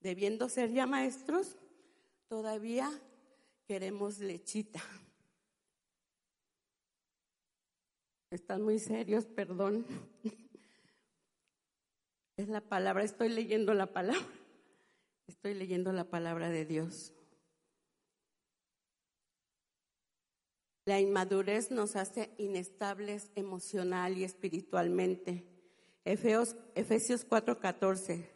[0.00, 1.56] Debiendo ser ya maestros,
[2.28, 2.90] todavía
[3.66, 4.80] queremos lechita.
[8.30, 9.86] Están muy serios, perdón.
[12.36, 14.20] Es la palabra, estoy leyendo la palabra.
[15.26, 17.12] Estoy leyendo la palabra de Dios.
[20.84, 25.44] La inmadurez nos hace inestables emocional y espiritualmente.
[26.04, 28.28] Efesios, Efesios 4:14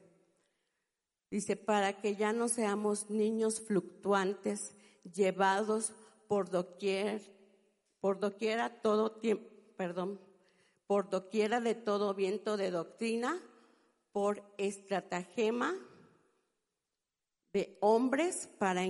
[1.30, 4.74] dice, para que ya no seamos niños fluctuantes,
[5.14, 5.92] llevados
[6.26, 7.22] por doquier,
[8.01, 10.18] por doquiera todo tiempo, perdón,
[10.88, 13.40] por doquiera de todo viento de doctrina,
[14.12, 15.74] por estratagema
[17.52, 18.82] de hombres para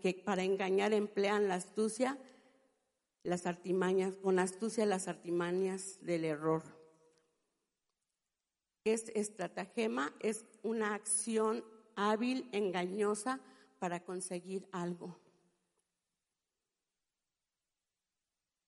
[0.00, 2.18] que para engañar emplean la astucia,
[3.22, 6.62] las artimañas, con astucia las artimañas del error.
[8.84, 11.64] es estratagema, es una acción
[11.94, 13.40] hábil, engañosa
[13.78, 15.16] para conseguir algo.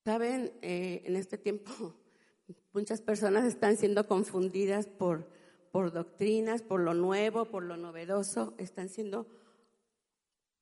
[0.05, 1.71] Saben, eh, en este tiempo
[2.73, 5.27] muchas personas están siendo confundidas por,
[5.73, 9.25] por doctrinas, por lo nuevo, por lo novedoso, están siendo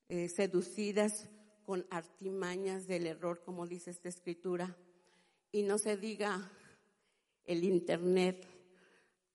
[0.07, 1.27] eh, seducidas
[1.65, 4.77] con artimañas del error, como dice esta escritura.
[5.51, 6.49] Y no se diga
[7.43, 8.47] el Internet,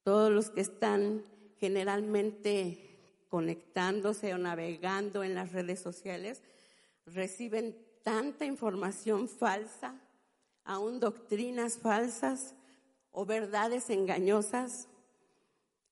[0.03, 1.23] todos los que están
[1.59, 6.41] generalmente conectándose o navegando en las redes sociales
[7.05, 10.01] reciben tanta información falsa,
[10.65, 12.55] aún doctrinas falsas
[13.11, 14.89] o verdades engañosas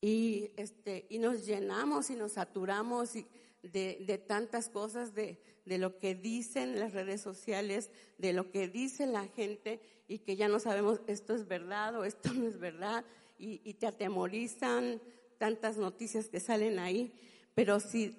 [0.05, 3.25] y este y nos llenamos y nos saturamos de,
[3.63, 7.89] de tantas cosas de, de lo que dicen las redes sociales,
[8.19, 12.05] de lo que dice la gente y que ya no sabemos esto es verdad o
[12.05, 13.03] esto no es verdad
[13.39, 15.01] y, te atemorizan
[15.39, 17.11] tantas noticias que salen ahí,
[17.55, 18.15] pero si,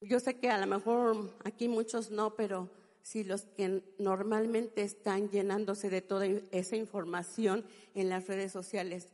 [0.00, 2.70] yo sé que a lo mejor aquí muchos no, pero
[3.02, 7.64] si los que normalmente están llenándose de toda esa información
[7.96, 9.08] en las redes sociales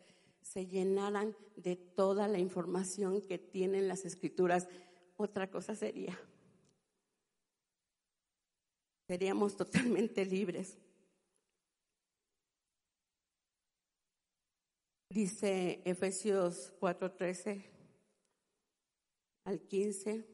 [0.55, 4.69] se llenaran de toda la información que tienen las escrituras,
[5.17, 6.17] otra cosa sería.
[9.09, 10.79] Seríamos totalmente libres.
[15.11, 17.65] Dice Efesios 4:13
[19.45, 20.25] al 15.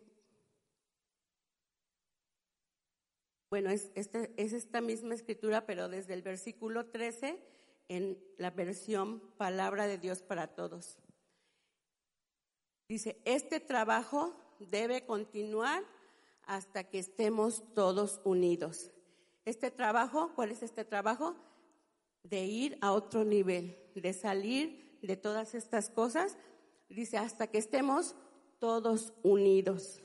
[3.49, 7.43] Bueno, es, este, es esta misma escritura, pero desde el versículo 13
[7.91, 10.97] en la versión Palabra de Dios para Todos.
[12.89, 15.85] Dice, este trabajo debe continuar
[16.45, 18.91] hasta que estemos todos unidos.
[19.45, 21.37] Este trabajo, ¿cuál es este trabajo?
[22.23, 26.37] de ir a otro nivel, de salir de todas estas cosas,
[26.89, 28.15] dice, hasta que estemos
[28.59, 30.03] todos unidos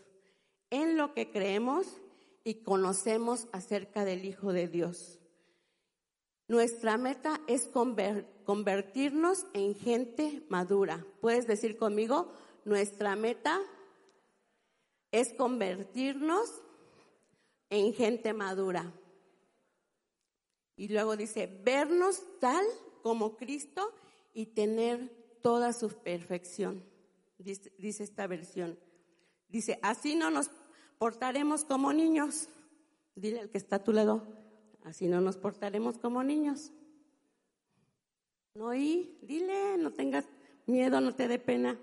[0.69, 1.85] en lo que creemos
[2.43, 5.19] y conocemos acerca del Hijo de Dios.
[6.47, 7.67] Nuestra meta es
[8.45, 11.05] convertirnos en gente madura.
[11.21, 12.31] ¿Puedes decir conmigo?
[12.65, 13.59] Nuestra meta
[15.11, 16.61] es convertirnos
[17.69, 18.93] en gente madura.
[20.75, 22.65] Y luego dice, vernos tal
[23.01, 23.93] como Cristo
[24.33, 25.09] y tener
[25.41, 26.83] toda su perfección,
[27.37, 28.77] dice, esta versión.
[29.47, 30.49] Dice, así no nos
[30.97, 32.49] portaremos como niños.
[33.15, 34.27] Dile al que está a tu lado,
[34.85, 36.71] así no nos portaremos como niños.
[38.53, 40.25] No, y dile, no tengas
[40.65, 41.77] miedo, no te dé pena.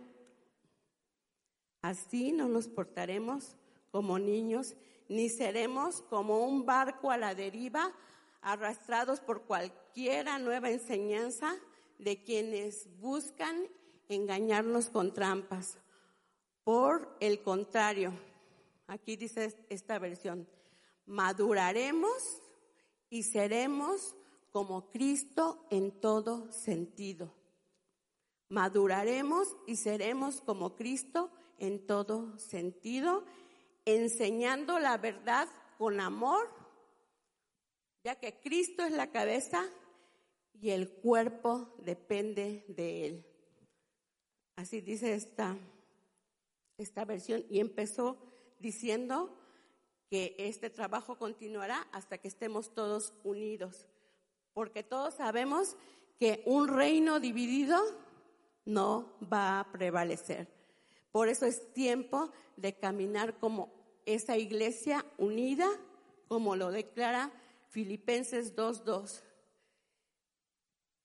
[1.82, 3.56] Así no nos portaremos
[3.90, 4.74] como niños,
[5.08, 7.92] ni seremos como un barco a la deriva
[8.40, 11.54] arrastrados por cualquiera nueva enseñanza
[11.98, 13.68] de quienes buscan
[14.08, 15.78] engañarnos con trampas.
[16.64, 18.12] Por el contrario,
[18.86, 20.48] aquí dice esta versión,
[21.06, 22.42] maduraremos
[23.12, 24.16] y seremos
[24.52, 27.34] como Cristo en todo sentido.
[28.48, 33.26] Maduraremos y seremos como Cristo en todo sentido,
[33.84, 35.46] enseñando la verdad
[35.76, 36.48] con amor
[38.02, 39.62] ya que Cristo es la cabeza
[40.54, 43.26] y el cuerpo depende de Él.
[44.56, 45.58] Así dice esta,
[46.78, 48.16] esta versión y empezó
[48.58, 49.38] diciendo
[50.12, 53.86] que este trabajo continuará hasta que estemos todos unidos,
[54.52, 55.74] porque todos sabemos
[56.18, 57.78] que un reino dividido
[58.66, 60.48] no va a prevalecer.
[61.12, 63.72] Por eso es tiempo de caminar como
[64.04, 65.66] esa iglesia unida,
[66.28, 67.32] como lo declara
[67.70, 69.22] Filipenses 2.2.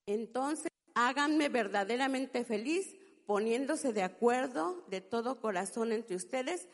[0.05, 6.67] Entonces, háganme verdaderamente feliz poniéndose de acuerdo de todo corazón entre ustedes,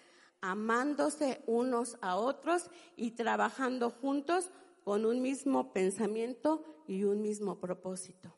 [0.44, 4.50] amándose unos a otros y trabajando juntos
[4.84, 8.36] con un mismo pensamiento y un mismo propósito.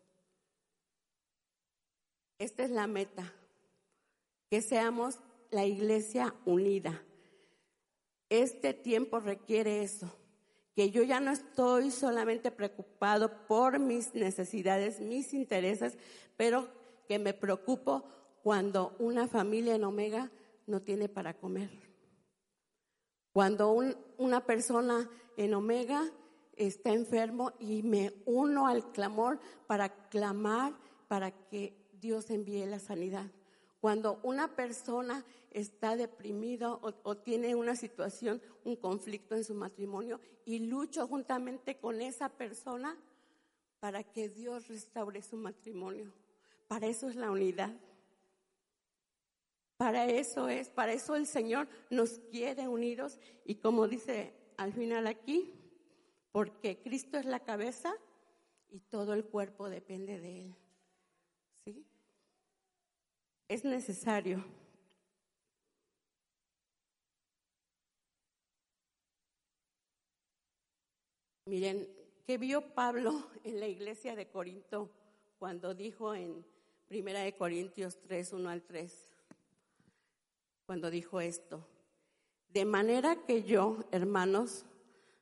[2.38, 3.34] Esta es la meta,
[4.51, 5.18] que seamos
[5.49, 7.03] la iglesia unida.
[8.30, 10.16] Este tiempo requiere eso
[10.76, 15.97] que yo ya no estoy solamente preocupado por mis necesidades, mis intereses,
[16.38, 16.68] pero
[17.08, 18.03] que me preocupo
[18.43, 20.30] cuando una familia en Omega
[20.68, 21.84] no tiene para comer.
[23.36, 23.75] Cuando
[24.17, 26.09] una persona en Omega
[26.55, 30.73] está enfermo y me uno al clamor para clamar
[31.09, 33.29] para que Dios envíe la sanidad.
[33.81, 40.59] Cuando una persona está deprimido o, tiene una situación, un conflicto en su matrimonio y
[40.59, 42.95] lucho juntamente con esa persona
[43.81, 46.13] para que Dios restaure su matrimonio,
[46.69, 47.75] Para eso es la unidad.
[49.78, 55.05] Para eso es, para eso el Señor nos quiere unidos y como dice al final
[55.05, 55.53] aquí,
[56.32, 57.93] porque Cristo es la cabeza
[58.69, 60.55] y todo el cuerpo depende de Él.
[61.65, 61.86] ¿Sí?
[63.49, 64.43] Es necesario.
[71.47, 71.88] Miren,
[72.26, 74.89] ¿qué vio Pablo en la iglesia de Corinto
[75.38, 76.45] cuando dijo en
[76.88, 79.14] Primera de Corintios 3, 1 al 3?
[80.66, 81.66] Cuando dijo esto.
[82.49, 84.66] De manera que yo, hermanos,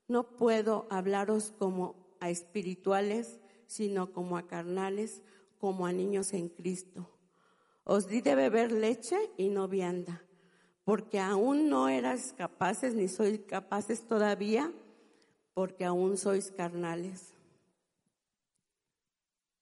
[0.07, 5.21] no puedo hablaros como a espirituales, sino como a carnales,
[5.59, 7.09] como a niños en Cristo.
[7.83, 10.21] Os di de beber leche y no vianda,
[10.85, 14.71] porque aún no eras capaces, ni sois capaces todavía
[15.53, 17.33] porque aún sois carnales.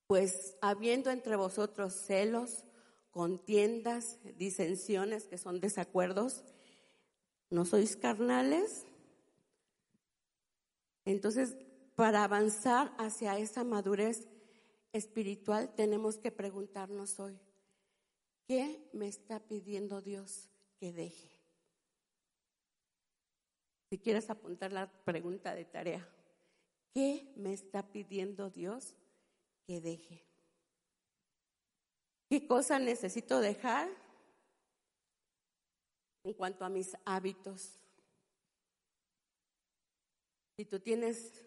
[0.08, 2.64] Pues habiendo entre vosotros celos,
[3.12, 6.44] contiendas, disensiones, que son desacuerdos,
[7.50, 8.86] ¿no sois carnales?
[11.06, 11.58] Entonces,
[11.96, 14.28] para avanzar hacia esa madurez
[14.94, 17.38] espiritual, tenemos que preguntarnos hoy,
[18.48, 20.50] ¿qué me está pidiendo Dios
[20.80, 21.30] que deje?
[23.90, 26.08] Si quieres apuntar la pregunta de tarea,
[26.94, 28.96] ¿qué me está pidiendo Dios
[29.68, 30.31] que deje?
[32.32, 33.90] ¿Qué cosa necesito dejar
[36.24, 37.78] en cuanto a mis hábitos?
[40.56, 41.44] Si tú tienes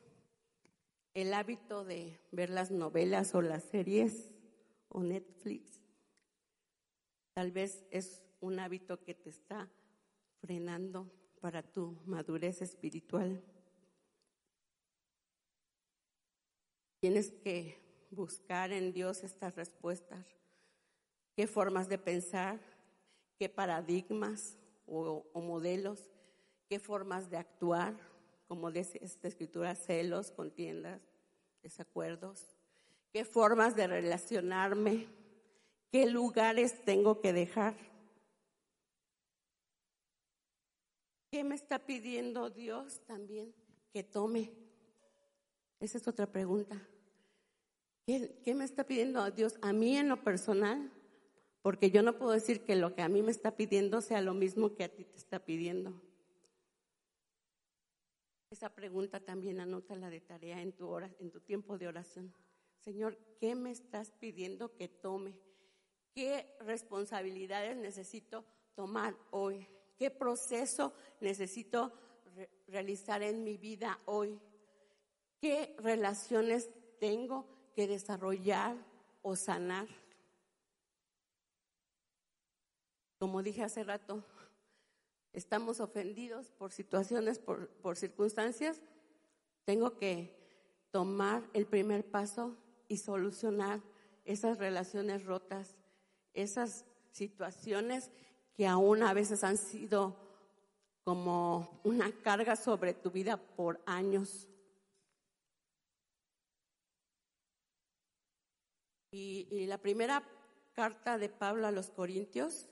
[1.15, 4.31] el hábito de ver las novelas o las series
[4.89, 5.81] o Netflix,
[7.33, 9.71] tal vez es un hábito que te está
[10.43, 11.11] frenando
[11.41, 13.43] para tu madurez espiritual.
[17.01, 17.81] Tienes que
[18.11, 20.44] buscar en Dios estas respuestas.
[21.37, 22.61] ¿Qué formas de pensar?
[23.39, 24.57] ¿Qué paradigmas
[24.87, 26.11] o, modelos?
[26.69, 27.95] ¿Qué formas de actuar?
[28.47, 31.01] Como dice esta escritura, celos, contiendas,
[31.63, 32.57] desacuerdos.
[33.13, 35.09] ¿Qué formas de relacionarme?
[35.91, 37.75] ¿Qué lugares tengo que dejar?
[41.31, 43.53] ¿Qué me está pidiendo Dios también
[43.93, 44.53] que tome?
[45.81, 46.81] Esa es otra pregunta.
[48.07, 50.91] ¿Qué, me está pidiendo Dios a mí en lo personal?
[51.65, 54.35] Porque yo no puedo decir que lo que a mí me está pidiendo sea lo
[54.35, 55.95] mismo que a ti te está pidiendo.
[58.51, 62.35] Esa pregunta también anota la de tarea en tu, hora, en tu tiempo de oración.
[62.81, 65.41] Señor, ¿qué me estás pidiendo que tome?
[66.13, 68.45] ¿Qué responsabilidades necesito
[68.75, 69.67] tomar hoy?
[69.97, 70.93] ¿Qué proceso
[71.23, 71.95] necesito
[72.67, 74.39] realizar en mi vida hoy?
[75.41, 76.69] ¿Qué relaciones
[77.01, 78.77] tengo que desarrollar
[79.23, 80.04] o sanar?
[83.25, 84.23] Como dije hace rato,
[85.33, 88.83] estamos ofendidos por situaciones, por, circunstancias.
[89.65, 90.37] Tengo que
[90.91, 92.55] tomar el primer paso
[92.87, 93.81] y solucionar
[94.27, 95.75] esas relaciones rotas,
[96.35, 98.11] esas situaciones
[98.59, 100.15] que aún a veces han sido
[101.03, 104.49] como una carga sobre tu vida por años.
[109.11, 110.23] Y, la primera
[110.75, 112.69] carta de Pablo a los Corintios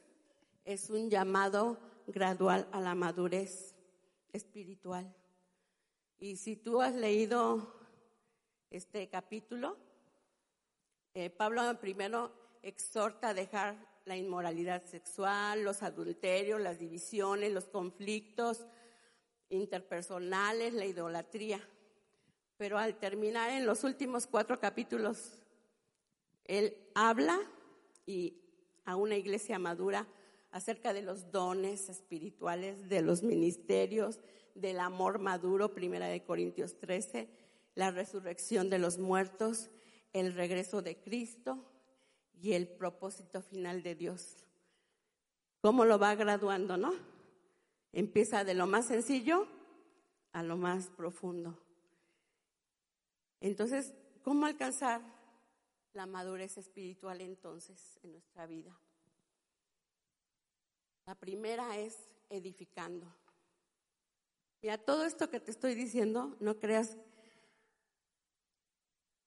[0.64, 3.74] es un llamado gradual a la madurez
[4.32, 5.12] espiritual.
[6.18, 7.74] Y si tú has leído
[8.70, 9.76] este capítulo,
[11.14, 12.32] eh, Pablo primero
[12.62, 18.66] exhorta a dejar la inmoralidad sexual, los adulterios, las divisiones, los conflictos
[19.48, 21.60] interpersonales, la idolatría.
[22.56, 25.42] Pero al terminar en los últimos cuatro capítulos,
[26.44, 27.38] él habla
[28.06, 28.38] y
[28.84, 30.06] a una iglesia madura
[30.53, 34.20] acerca de los dones espirituales, de los ministerios,
[34.55, 37.28] del amor maduro, primera de Corintios 13,
[37.74, 39.70] la resurrección de los muertos,
[40.12, 41.66] el regreso de Cristo,
[42.42, 44.36] y el propósito final de Dios.
[45.61, 46.92] ¿Cómo lo va graduando, no?
[47.92, 49.46] Empieza de lo más sencillo
[50.32, 51.57] a lo más profundo.
[53.40, 53.94] Entonces,
[54.24, 55.03] ¿cómo alcanzar
[55.92, 58.76] la madurez espiritual entonces en nuestra vida?
[61.07, 61.96] La primera es
[62.28, 63.07] edificando.
[64.62, 66.96] Mira, todo esto que te estoy diciendo, no creas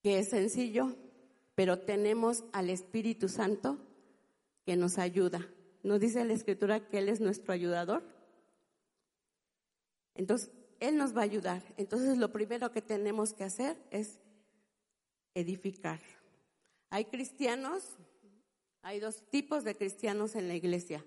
[0.02, 0.96] que es sencillo,
[1.56, 3.78] pero tenemos al Espíritu Santo
[4.66, 5.48] que nos ayuda.
[5.84, 8.04] ¿No dice la Escritura que Él es nuestro ayudador?
[10.16, 11.62] Entonces, Él nos va a ayudar.
[11.78, 14.20] Entonces, lo primero que tenemos que hacer es
[15.34, 16.00] edificar.
[16.90, 17.98] Hay cristianos
[18.82, 21.04] Hay dos tipos de cristianos en la iglesia.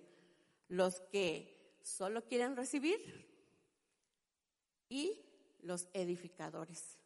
[0.68, 3.26] Los que solo quieren recibir
[4.88, 5.24] y
[5.62, 6.98] los edificadores.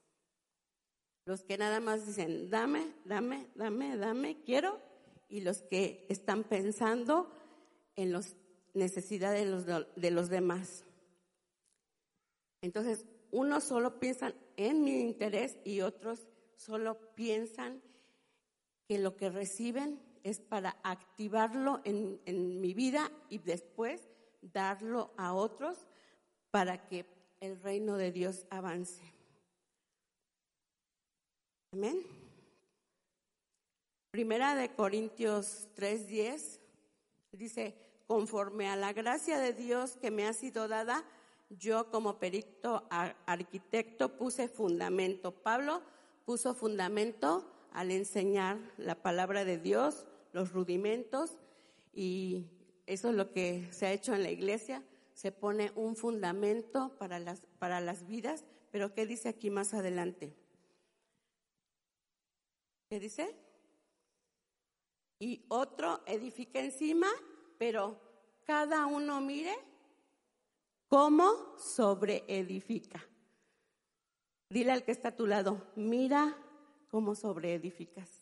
[1.25, 4.81] Los que nada más dicen, dame, dame, dame, dame, quiero.
[5.29, 7.31] Y los que están pensando
[7.97, 8.37] en las
[8.75, 10.85] necesidades de los, de los demás.
[12.61, 16.21] Entonces, unos solo piensan en mi interés y otros
[16.57, 17.83] solo piensan
[18.87, 24.01] que lo que reciben es para activarlo en, en mi vida y después
[24.41, 25.87] darlo a otros
[26.51, 27.07] para que
[27.41, 29.03] el reino de Dios avance.
[31.73, 32.03] Amén.
[34.11, 36.61] Primera de Corintios 3:10
[37.33, 37.75] dice,
[38.07, 41.03] conforme a la gracia de Dios que me ha sido dada,
[41.49, 45.33] yo como perito arquitecto puse fundamento.
[45.33, 45.81] Pablo
[46.27, 51.39] puso fundamento al enseñar la palabra de Dios, los rudimentos,
[51.93, 52.47] y
[52.87, 54.83] eso es lo que se ha hecho en la iglesia.
[55.15, 60.35] Se pone un fundamento para las, para las vidas, pero ¿qué dice aquí más adelante?
[62.89, 63.37] ¿Qué dice?
[65.19, 67.09] Y otro edifica encima,
[67.59, 68.01] pero
[68.45, 69.55] cada uno mire
[70.89, 73.07] cómo sobreedifica.
[74.51, 76.37] Dile al que está a tu lado, mira
[76.89, 78.22] cómo sobreedificas.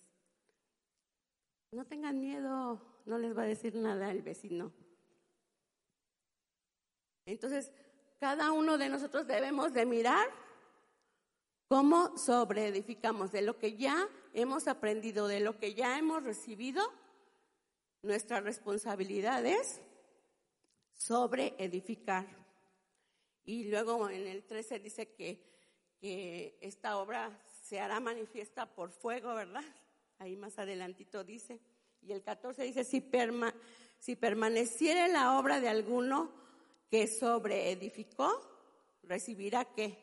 [1.72, 4.72] No tengan miedo, no les va a decir nada el vecino.
[7.26, 7.72] Entonces,
[8.18, 10.28] cada uno de nosotros debemos de mirar
[11.68, 16.82] cómo sobreedificamos de lo que ya hemos aprendido, de lo que ya hemos recibido.
[18.02, 19.80] Nuestra responsabilidad es
[20.94, 22.26] sobreedificar.
[23.44, 25.46] Y luego en el 13 dice que,
[26.00, 29.64] que esta obra se hará manifiesta por fuego, ¿verdad?
[30.20, 31.58] Ahí más adelantito dice.
[32.02, 33.54] Y el 14 dice, si, perma,
[33.98, 36.30] si permaneciere la obra de alguno
[36.90, 38.30] que sobreedificó,
[39.02, 39.96] recibirá qué?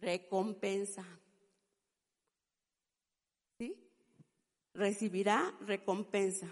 [0.00, 1.04] Recompensa.
[3.58, 3.76] ¿Sí?
[4.72, 6.48] Recibirá recompensa.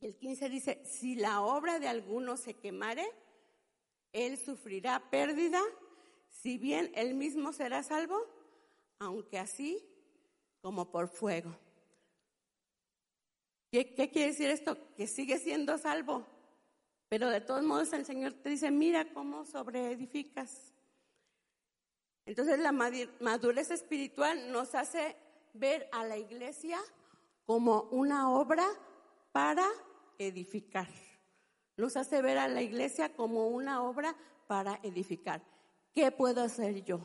[0.00, 3.06] Y el 15 dice, si la obra de alguno se quemare,
[4.12, 5.60] él sufrirá pérdida,
[6.30, 8.18] si bien él mismo será salvo,
[8.98, 9.86] aunque así
[10.64, 11.54] como por fuego.
[13.70, 14.78] ¿Qué, quiere decir esto?
[14.96, 16.24] Que sigue siendo salvo,
[17.10, 20.72] pero de todos modos el Señor te dice, mira cómo sobreedificas.
[22.24, 25.14] Entonces la madurez espiritual nos hace
[25.52, 26.78] ver a la iglesia
[27.44, 28.66] como una obra
[29.32, 29.66] para
[30.16, 30.88] edificar.
[31.76, 35.42] Nos hace ver a la iglesia como una obra para edificar.
[35.92, 37.00] ¿Qué puedo hacer yo?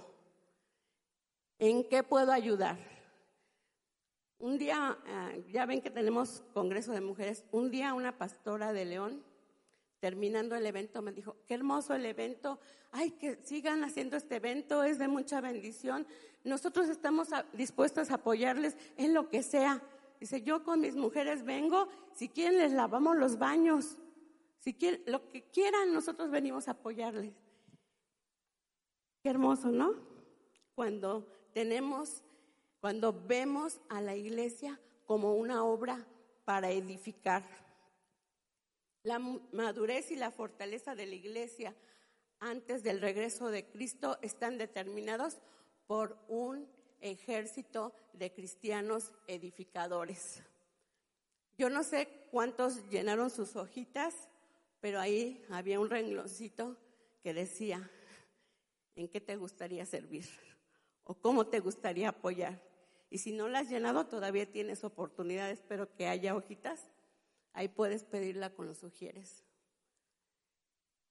[1.57, 2.99] ¿En qué puedo ayudar?
[4.39, 8.85] Un día, ah, ya ven que tenemos Congreso de Mujeres, un día una pastora de
[8.85, 9.21] León,
[9.99, 12.57] terminando el evento, me dijo, qué hermoso el evento,
[12.91, 16.07] ay, que sigan haciendo este evento, es de mucha bendición.
[16.45, 19.83] Nosotros estamos dispuestos a apoyarles en lo que sea.
[20.21, 23.97] Dice, yo con mis mujeres vengo, si quieren les lavamos los baños,
[24.59, 27.33] si quieren, lo que quieran, nosotros venimos a apoyarles.
[29.21, 29.95] Qué hermoso, ¿no?
[30.75, 32.23] Cuando tenemos,
[32.80, 36.05] cuando vemos a la iglesia como una obra
[36.45, 37.43] para edificar.
[39.03, 41.75] La madurez y la fortaleza de la iglesia
[42.39, 45.38] antes del regreso de Cristo están determinados
[45.88, 46.67] por un
[47.01, 50.41] ejército de cristianos edificadores.
[51.57, 54.15] Yo no sé cuántos llenaron sus hojitas,
[54.80, 56.77] pero ahí había un rengloncito
[57.21, 57.89] que decía,
[58.95, 60.25] ¿en qué te gustaría servir?
[61.09, 62.61] o cómo te gustaría apoyar.
[63.10, 66.91] Y si no la has llenado, todavía tienes oportunidad, espero que haya hojitas.
[67.53, 69.43] Ahí puedes pedirla con los sugieres.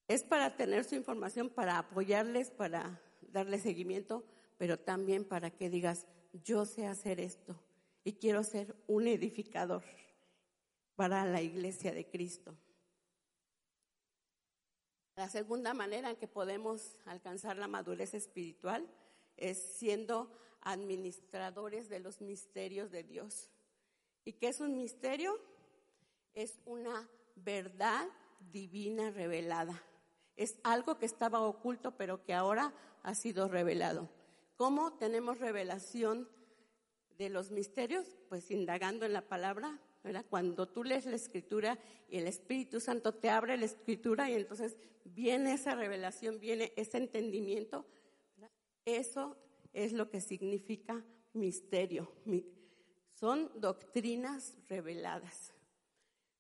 [0.06, 4.24] Es para tener su información, para apoyarles, para darle seguimiento,
[4.56, 7.60] pero también para que digas, yo sé hacer esto
[8.04, 9.82] y quiero ser un edificador
[10.94, 12.56] para la iglesia de Cristo.
[15.16, 18.88] La segunda manera en que podemos alcanzar la madurez espiritual
[19.36, 20.30] es siendo
[20.62, 23.50] administradores de los misterios de Dios.
[24.24, 25.38] ¿Y qué es un misterio?
[26.34, 28.06] Es una verdad
[28.50, 29.82] divina revelada.
[30.36, 34.08] Es algo que estaba oculto, pero que ahora ha sido revelado.
[34.56, 36.28] ¿Cómo tenemos revelación
[37.16, 38.06] de los misterios?
[38.28, 40.24] Pues indagando en la palabra, ¿verdad?
[40.28, 41.78] Cuando tú lees la escritura
[42.08, 46.98] y el Espíritu Santo te abre la escritura y entonces viene esa revelación, viene ese
[46.98, 47.86] entendimiento
[48.96, 49.36] eso
[49.84, 52.10] es lo que significa misterio.
[53.14, 55.52] son doctrinas reveladas.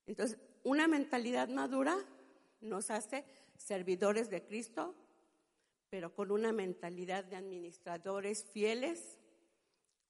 [0.06, 1.96] Entonces, una mentalidad madura
[2.60, 3.24] nos hace
[3.56, 4.94] servidores de Cristo,
[5.90, 9.18] pero con una mentalidad de administradores fieles,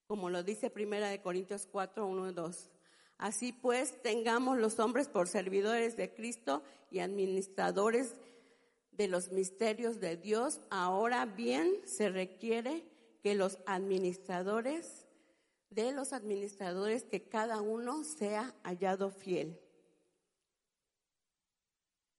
[0.06, 2.70] como lo dice Primera de Corintios 4, 1 y 2.
[3.18, 8.14] Así pues, tengamos los hombres por servidores de Cristo y administradores
[8.92, 10.60] de los misterios de Dios.
[10.70, 12.84] Ahora bien, se requiere
[13.22, 15.06] que los administradores,
[15.70, 19.60] de los administradores, que cada uno sea hallado fiel.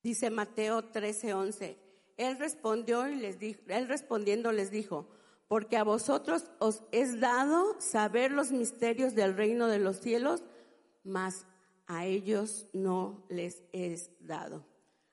[0.03, 1.77] Dice Mateo 13, 11.
[2.17, 5.07] Él respondió y les dijo, él respondiendo les dijo,
[5.47, 10.43] porque a vosotros os es dado saber los misterios del reino de los cielos,
[11.03, 11.45] mas
[11.87, 14.65] a ellos no les es dado.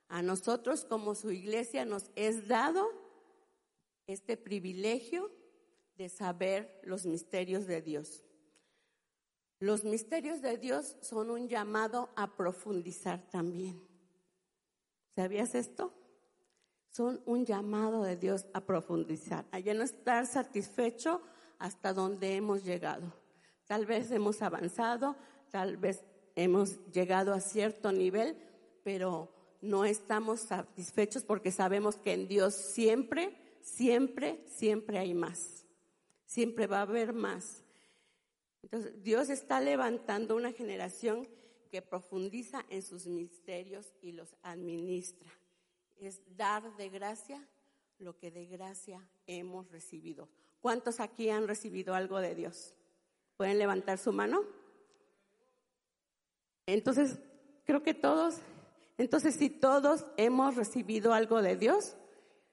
[0.08, 2.86] A nosotros como su iglesia nos es dado
[4.06, 5.30] este privilegio
[5.96, 8.22] de saber los misterios de Dios.
[9.58, 13.82] Los misterios de Dios son un llamado a profundizar también.
[15.14, 15.94] ¿Sabías esto?
[16.90, 21.22] Son un llamado de Dios a profundizar, a ya no estar satisfecho
[21.58, 23.14] hasta donde hemos llegado.
[23.66, 25.16] Tal vez hemos avanzado,
[25.50, 28.36] tal vez hemos llegado a cierto nivel,
[28.84, 29.32] pero
[29.62, 35.65] no estamos satisfechos porque sabemos que en Dios siempre, siempre, siempre hay más.
[36.26, 37.62] Siempre va a haber más.
[38.62, 41.28] Entonces, Dios está levantando una generación
[41.70, 45.30] que profundiza en sus misterios y los administra.
[45.96, 47.48] Es dar de gracia
[47.98, 50.28] lo que de gracia hemos recibido.
[50.60, 52.74] ¿Cuántos aquí han recibido algo de Dios?
[53.36, 54.42] ¿Pueden levantar su mano?
[56.66, 57.18] Entonces,
[57.64, 58.36] creo que todos,
[58.98, 61.96] entonces si todos hemos recibido algo de Dios,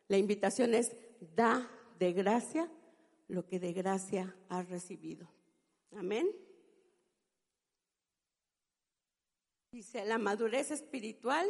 [0.08, 0.92] la invitación es
[1.36, 2.70] da de gracia
[3.34, 5.28] lo que de gracia has recibido.
[5.96, 6.30] Amén.
[9.72, 11.48] Dice, la madurez espiritual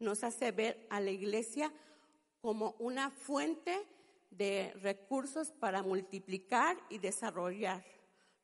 [0.00, 1.72] nos hace ver a la iglesia
[2.40, 3.86] como una fuente
[4.30, 7.84] de recursos para multiplicar y desarrollar.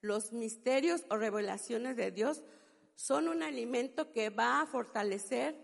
[0.00, 2.44] Los misterios o revelaciones de Dios
[2.94, 5.56] son un alimento que va a fortalecer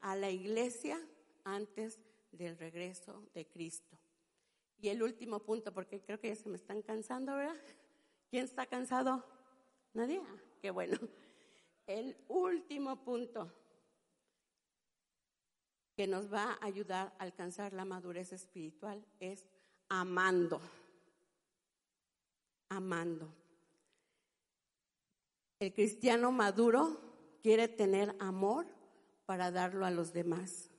[0.00, 0.98] a la iglesia
[1.44, 2.00] antes
[2.32, 3.95] del regreso de Cristo.
[4.80, 7.56] Y el último punto, porque creo que ya se me están cansando, ¿verdad?
[8.30, 9.24] ¿Quién está cansado?
[9.94, 10.20] Nadie.
[10.22, 10.98] Ah, qué bueno.
[11.86, 13.52] El último punto
[15.96, 19.46] que nos va a ayudar a alcanzar la madurez espiritual es
[19.88, 20.60] amando.
[22.68, 23.32] Amando.
[25.58, 27.00] El cristiano maduro
[27.42, 28.66] quiere tener amor
[29.24, 30.70] para darlo a los demás.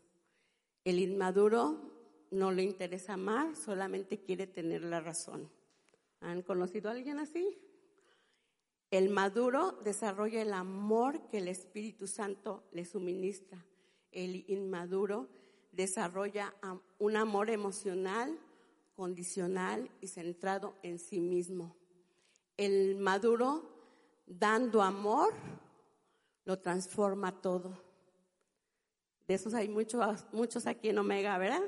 [0.83, 1.96] El inmaduro
[2.31, 5.49] no le interesa amar, solamente quiere tener la razón.
[6.21, 7.57] ¿Han conocido a alguien así?
[8.89, 13.63] El maduro desarrolla el amor que el Espíritu Santo le suministra.
[14.11, 15.27] El inmaduro
[15.71, 16.55] desarrolla
[16.97, 18.37] un amor emocional,
[18.95, 21.75] condicional y centrado en sí mismo.
[22.55, 23.69] El maduro,
[24.25, 25.33] dando amor,
[26.45, 27.77] lo transforma todo.
[29.27, 31.61] De esos hay muchos, muchos aquí en Omega, ¿verdad?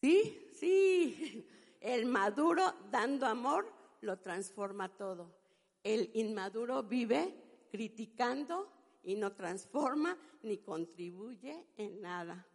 [0.00, 1.46] Sí, sí.
[1.80, 3.66] El maduro, dando amor,
[4.02, 5.34] lo transforma todo.
[5.82, 7.34] El inmaduro vive
[7.70, 8.70] criticando
[9.02, 12.46] y no transforma ni contribuye en nada.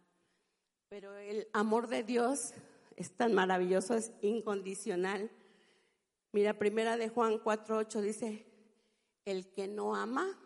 [0.88, 2.52] Pero el amor de Dios
[2.94, 5.30] es tan maravilloso, es incondicional.
[6.32, 8.46] Mira, primera de Juan 4:8 dice,
[9.24, 10.38] el que no ama,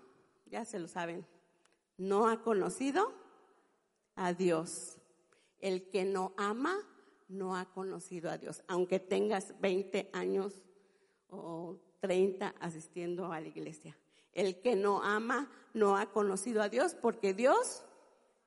[0.46, 1.26] ya se lo saben,
[1.98, 3.12] no ha conocido
[4.14, 4.96] a Dios.
[5.58, 6.78] El que no ama,
[7.30, 10.62] no ha conocido a Dios, aunque tengas 20 años
[11.28, 13.96] o 30 asistiendo a la iglesia.
[14.32, 17.84] El que no ama no ha conocido a Dios porque Dios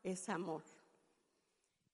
[0.04, 0.64] es amor.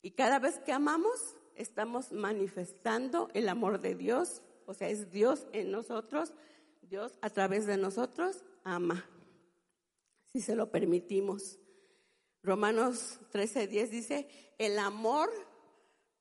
[0.01, 5.47] Y cada vez que amamos, estamos manifestando el amor de Dios, o sea, es Dios
[5.51, 6.33] en nosotros,
[6.81, 9.05] Dios a través de nosotros ama,
[10.25, 11.59] si se lo permitimos.
[12.41, 14.27] Romanos 13:10 dice,
[14.57, 15.29] el amor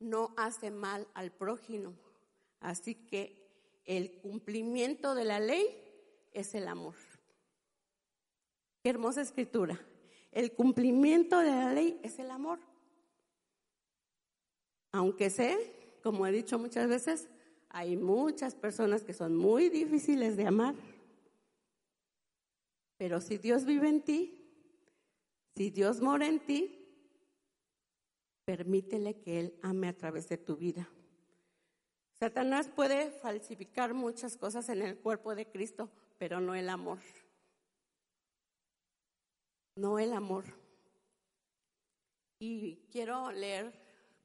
[0.01, 1.95] no hace mal al prójimo,
[2.61, 3.49] así que
[3.85, 5.67] el cumplimiento de la ley
[6.33, 6.95] es el amor.
[8.83, 9.81] Qué hermosa escritura.
[10.31, 12.61] El cumplimiento de la ley es el amor.
[14.93, 17.29] Aunque sé, como he dicho muchas veces,
[17.71, 20.75] hay muchas personas que son muy difíciles de amar.
[22.97, 24.39] Pero si Dios vive en ti,
[25.55, 26.78] si Dios mora en ti,
[28.49, 30.89] permítele que Él ame a través de tu vida.
[32.19, 36.99] Satanás puede falsificar muchas cosas en el cuerpo de Cristo, pero no el amor.
[39.77, 40.47] No el amor.
[42.39, 43.71] Y quiero leer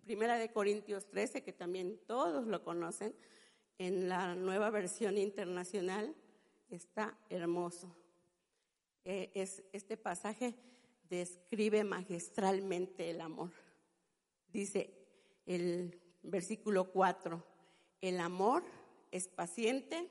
[0.05, 3.13] Primera de Corintios 13, que también todos lo conocen,
[3.78, 6.15] en la nueva versión internacional,
[6.69, 7.93] está hermoso.
[9.03, 10.55] Eh, es, este pasaje
[11.09, 13.51] describe magistralmente el amor.
[14.54, 14.93] Dice
[15.47, 17.43] el versículo 4,
[18.01, 18.64] el amor
[19.10, 20.08] es paciente,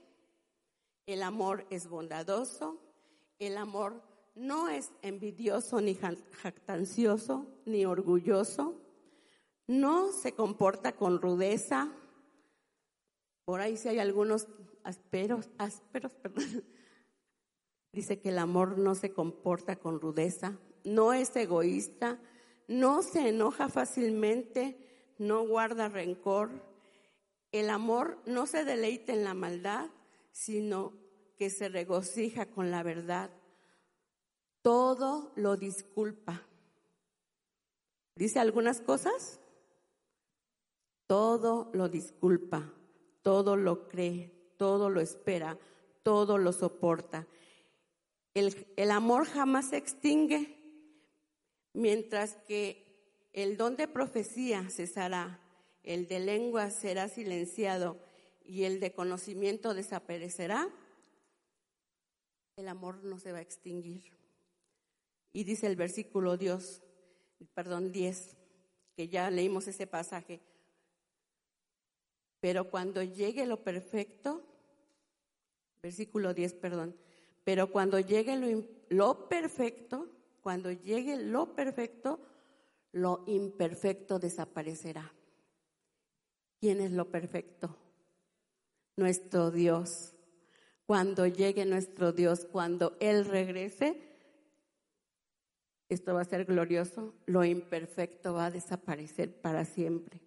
[1.07, 2.81] el amor es bondadoso,
[3.39, 4.03] el amor
[4.35, 8.81] no es envidioso ni jactancioso ni orgulloso,
[9.69, 11.93] no se comporta con rudeza.
[13.45, 14.49] Por ahí si hay algunos
[14.83, 16.65] ásperos, ásperos, perdón.
[17.93, 22.19] Dice que el amor no se comporta con rudeza, no es egoísta,
[22.73, 26.51] no se enoja fácilmente, no guarda rencor.
[27.53, 29.91] El amor no se deleita en la maldad,
[30.33, 30.95] sino
[31.37, 33.31] que se regocija con la verdad.
[34.63, 36.47] Todo lo disculpa.
[38.15, 39.41] Dice algunas cosas,
[41.07, 42.73] todo lo disculpa,
[43.23, 45.59] todo lo cree, todo lo espera,
[46.03, 47.27] todo lo soporta.
[48.35, 50.62] El, el, amor jamás se extingue,
[51.73, 52.85] mientras que
[53.33, 55.41] el don de profecía cesará,
[55.83, 57.99] el de lengua será silenciado
[58.45, 60.69] y el de conocimiento desaparecerá.
[62.57, 64.03] El amor no se va a extinguir.
[65.33, 66.83] Y dice el versículo Dios,
[67.55, 68.37] perdón, 10,
[68.95, 70.41] que ya leímos ese pasaje.
[72.41, 74.45] Pero cuando llegue lo perfecto,
[75.83, 76.97] versículo 10, perdón,
[77.45, 80.11] pero cuando llegue lo, lo perfecto,
[80.43, 82.21] cuando llegue lo perfecto,
[82.93, 85.13] lo imperfecto desaparecerá.
[86.61, 87.77] ¿Quién es lo perfecto?
[88.97, 90.15] Nuestro Dios.
[90.85, 93.97] Cuando llegue nuestro Dios, cuando Él regrese,
[95.89, 100.21] esto va a ser glorioso, lo imperfecto va a desaparecer para siempre.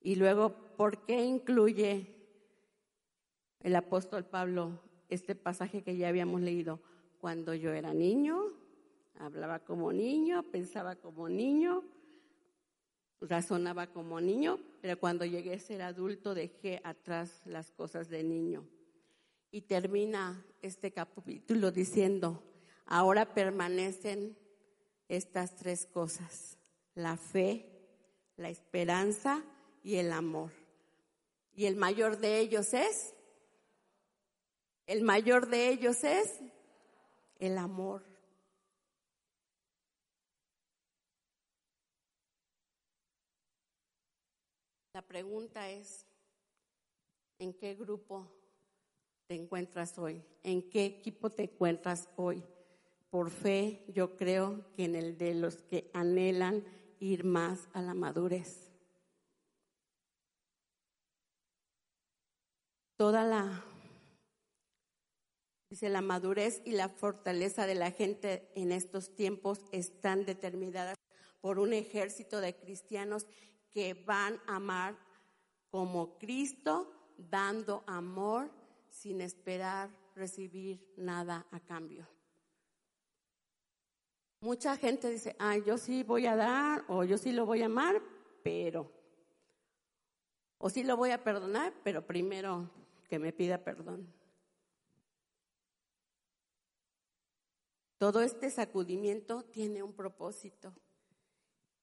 [0.00, 2.14] Y luego, ¿por qué incluye
[3.60, 6.80] el apóstol Pablo este pasaje que ya habíamos leído?
[7.20, 8.46] Cuando yo era niño,
[9.18, 11.84] hablaba como niño, pensaba como niño,
[13.20, 18.66] razonaba como niño, pero cuando llegué a ser adulto dejé atrás las cosas de niño.
[19.50, 22.42] Y termina este capítulo diciendo,
[22.86, 24.36] ahora permanecen
[25.08, 26.58] estas tres cosas,
[26.94, 27.66] la fe,
[28.36, 29.42] la esperanza
[29.82, 30.52] y el amor.
[31.54, 33.14] Y el mayor de ellos es,
[34.86, 36.38] el mayor de ellos es
[37.38, 38.02] el amor.
[44.98, 46.04] La pregunta es,
[47.38, 48.26] ¿en qué grupo
[49.28, 50.24] te encuentras hoy?
[50.42, 52.42] ¿En qué equipo te encuentras hoy?
[53.08, 56.64] Por fe, yo creo que en el de los que anhelan
[56.98, 58.72] ir más a la madurez.
[62.96, 63.64] toda la,
[65.70, 70.96] dice, la madurez y la fortaleza de la gente en estos tiempos están determinadas
[71.40, 73.28] por un ejército de cristianos
[73.70, 74.96] que van a amar
[75.70, 78.50] como Cristo, dando amor
[78.88, 82.06] sin esperar recibir nada a cambio.
[84.40, 87.66] Mucha gente dice, ah, yo sí voy a dar o yo sí lo voy a
[87.66, 88.00] amar,
[88.42, 88.90] pero,
[90.58, 92.70] o sí lo voy a perdonar, pero primero
[93.08, 94.12] que me pida perdón.
[97.98, 100.72] Todo este sacudimiento tiene un propósito.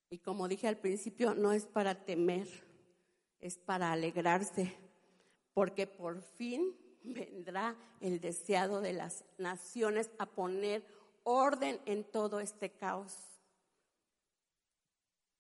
[0.10, 2.48] Y como dije al principio, no es para temer,
[3.40, 4.74] es para alegrarse,
[5.54, 10.86] porque por fin vendrá el deseado de las naciones a poner
[11.24, 13.16] orden en todo este caos.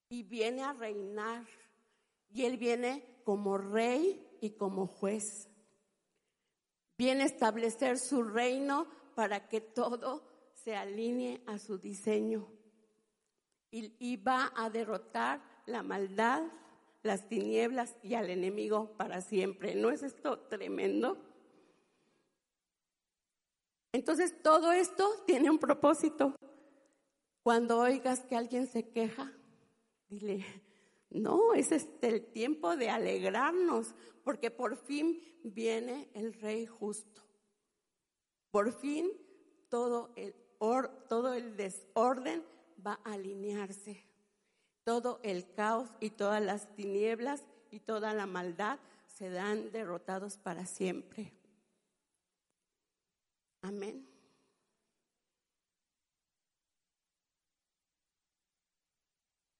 [0.09, 1.45] Y viene a reinar,
[2.29, 5.49] y Él viene como rey y como juez.
[6.97, 12.54] Viene a establecer su reino para que todo se alinee a su diseño.
[13.77, 16.43] Y, va a derrotar la maldad,
[17.03, 19.75] las tinieblas y al enemigo para siempre.
[19.75, 21.17] ¿No es esto tremendo?
[23.91, 26.35] Entonces todo esto tiene un propósito.
[27.43, 29.33] Cuando oigas que alguien se queja,
[30.07, 30.45] dile,
[31.09, 37.23] no, es este el tiempo de alegrarnos, porque por fin viene el Rey justo.
[38.51, 39.11] Por fin
[39.67, 40.33] todo el,
[41.09, 42.55] todo el desorden
[42.85, 44.03] va a alinearse.
[44.83, 51.33] Todo el caos y todas las tinieblas y toda la maldad serán derrotados para siempre.
[53.61, 54.07] Amén.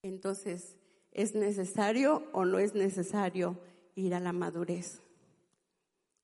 [0.02, 0.76] Entonces,
[1.10, 3.58] ¿es necesario o no es necesario
[3.96, 5.02] ir a la madurez?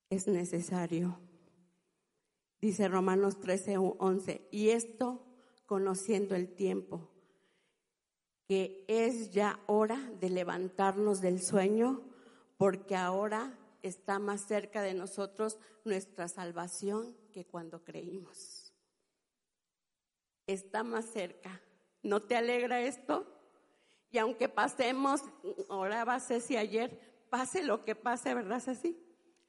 [0.09, 1.18] Es necesario.
[2.61, 5.32] Dice Romanos 13, 11, y esto
[5.72, 7.08] conociendo el tiempo,
[8.46, 12.02] que es ya hora de levantarnos del sueño,
[12.58, 18.74] porque ahora está más cerca de nosotros nuestra salvación que cuando creímos.
[20.46, 21.62] Está más cerca.
[22.02, 23.26] ¿No te alegra esto?
[24.10, 25.22] Y aunque pasemos,
[25.68, 27.00] oraba Ceci ayer,
[27.30, 28.94] pase lo que pase, ¿verdad Ceci?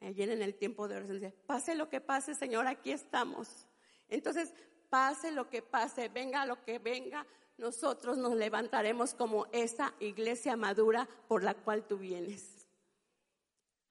[0.00, 3.66] ayer en el tiempo de oración, pase lo que pase, Señor, aquí estamos.
[4.08, 4.54] Entonces,
[4.94, 7.26] pase lo que pase, venga lo que venga,
[7.58, 12.68] nosotros nos levantaremos como esa iglesia madura por la cual tú vienes.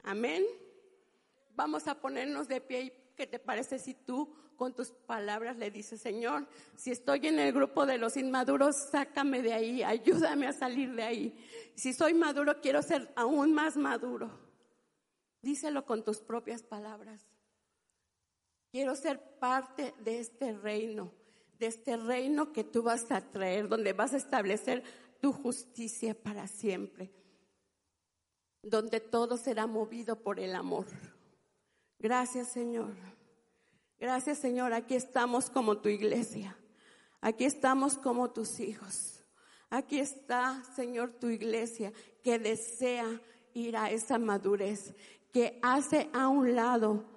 [0.02, 0.46] Amén.
[1.58, 5.72] Vamos a ponernos de pie y ¿qué te parece si tú con tus palabras le
[5.72, 6.48] dices, Señor,
[6.78, 11.04] si estoy en el grupo de los inmaduros, sácame de ahí, ayúdame a salir de
[11.04, 11.46] ahí.
[11.76, 14.32] Si soy maduro, quiero ser aún más maduro.
[15.42, 17.33] Díselo con tus propias palabras.
[18.74, 21.12] Quiero ser parte de este reino,
[21.60, 24.84] de este reino que tú vas a traer, donde vas a establecer
[25.22, 27.14] tu justicia para siempre,
[28.64, 30.88] donde todo será movido por el amor.
[32.00, 32.96] Gracias Señor.
[34.00, 34.74] Gracias Señor.
[34.74, 36.58] Aquí estamos como tu iglesia.
[37.22, 39.24] Aquí estamos como tus hijos.
[39.70, 41.94] Aquí está, Señor, tu iglesia
[42.24, 43.22] que desea
[43.54, 44.96] ir a esa madurez,
[45.32, 47.13] que hace a un lado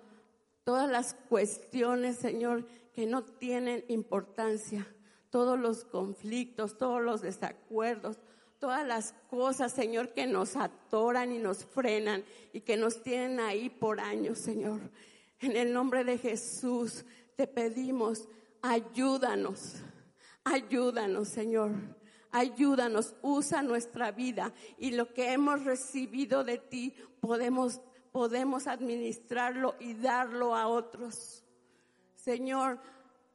[0.66, 4.84] todas las cuestiones, Señor, que no tienen importancia,
[5.30, 8.18] todos los conflictos, todos los desacuerdos,
[8.58, 13.70] todas las cosas, Señor, que nos atoran y nos frenan y que nos tienen ahí
[13.70, 14.80] por años, Señor.
[15.38, 17.04] En el nombre de Jesús
[17.36, 18.28] te pedimos,
[18.60, 19.84] ayúdanos,
[20.42, 21.70] ayúdanos, Señor.
[22.32, 27.80] Ayúdanos, usa nuestra vida y lo que hemos recibido de ti podemos
[28.16, 31.44] podemos administrarlo y darlo a otros.
[32.14, 32.78] Señor,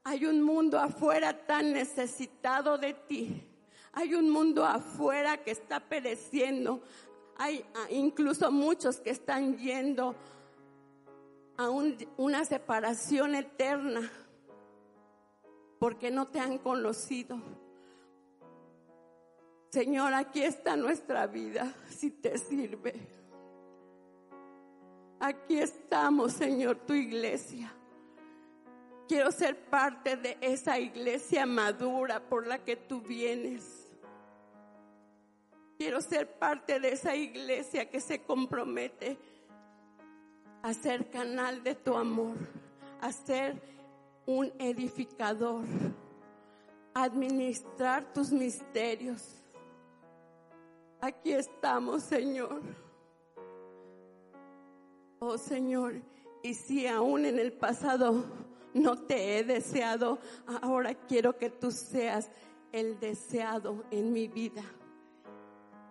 [0.03, 3.47] hay un mundo afuera tan necesitado de ti.
[3.93, 6.81] Hay un mundo afuera que está pereciendo.
[7.37, 10.15] Hay ah, incluso muchos que están yendo
[11.57, 11.69] a
[12.17, 14.11] una separación eterna
[15.77, 17.39] porque no te han conocido.
[19.69, 23.20] Señor, aquí está nuestra vida, si te sirve.
[25.23, 27.71] Aquí estamos, Señor, tu iglesia.
[29.07, 33.87] Quiero ser parte de esa iglesia madura por la que tú vienes.
[35.77, 39.19] Quiero ser parte de esa iglesia que se compromete
[40.63, 42.37] a ser canal de tu amor,
[42.99, 43.61] a ser
[44.25, 45.65] un edificador,
[46.95, 49.43] a administrar tus misterios.
[50.99, 52.90] Aquí estamos, Señor.
[55.23, 56.01] Oh Señor,
[56.41, 58.25] y si aún en el pasado
[58.73, 60.17] no te he deseado,
[60.63, 62.27] ahora quiero que tú seas
[62.71, 64.63] el deseado en mi vida,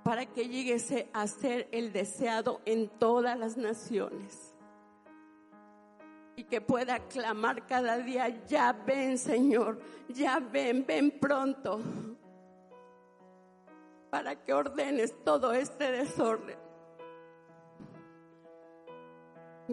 [0.02, 4.52] para que llegues a ser el deseado en todas las naciones.
[6.34, 9.78] Y que pueda clamar cada día, ya ven Señor,
[10.08, 11.78] ya ven, ven pronto,
[14.10, 16.59] para que ordenes todo este desorden.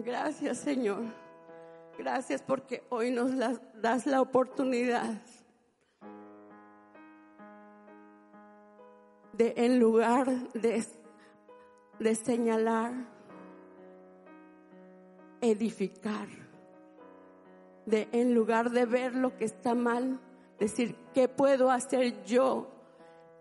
[0.04, 1.02] Gracias Señor.
[1.98, 3.32] Gracias porque hoy nos
[3.74, 5.20] das la oportunidad
[9.32, 10.84] de en lugar de,
[11.98, 12.92] de señalar,
[15.40, 16.28] edificar,
[17.84, 20.20] de en lugar de ver lo que está mal,
[20.60, 22.68] decir, ¿qué puedo hacer yo?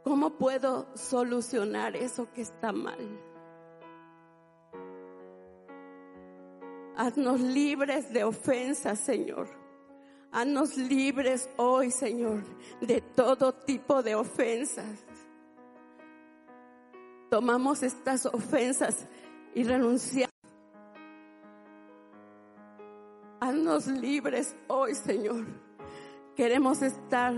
[0.04, 3.27] ¿Cómo puedo solucionar eso que está mal?
[7.00, 9.48] Haznos libres de ofensas, Señor.
[10.32, 12.44] Haznos libres hoy, Señor,
[12.82, 15.06] de todo tipo de ofensas.
[17.30, 19.06] Tomamos estas ofensas
[19.54, 20.34] y renunciamos.
[23.42, 25.46] Haznos libres hoy, Señor.
[26.36, 27.36] Queremos estar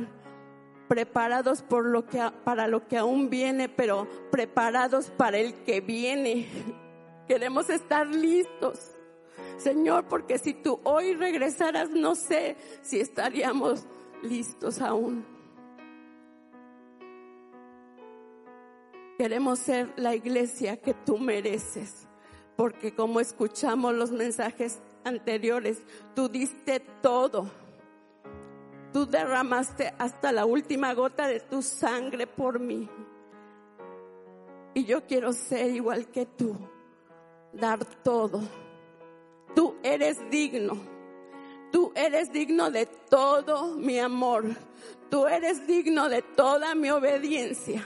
[0.87, 6.47] preparados por lo que, para lo que aún viene, pero preparados para el que viene.
[7.27, 8.95] Queremos estar listos.
[9.57, 13.85] Señor, porque si tú hoy regresaras, no sé si estaríamos
[14.21, 15.25] listos aún.
[19.17, 22.07] Queremos ser la iglesia que tú mereces,
[22.55, 25.81] porque como escuchamos los mensajes anteriores,
[26.15, 27.51] tú diste todo.
[28.93, 32.89] Tú derramaste hasta la última gota de tu sangre por mí.
[34.73, 36.55] Y yo quiero ser igual que tú,
[37.51, 38.41] dar todo.
[39.55, 40.77] Tú eres digno.
[41.71, 44.45] Tú eres digno de todo mi amor.
[45.09, 47.85] Tú eres digno de toda mi obediencia.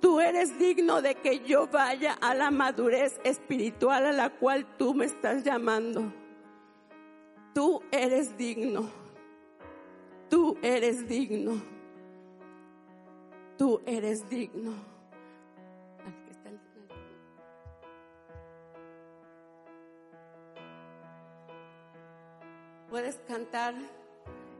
[0.00, 4.94] Tú eres digno de que yo vaya a la madurez espiritual a la cual tú
[4.94, 6.12] me estás llamando.
[7.54, 8.88] Tú eres digno.
[10.28, 11.54] Tú eres digno.
[13.56, 14.95] Tú eres digno.
[22.88, 23.74] Puedes cantar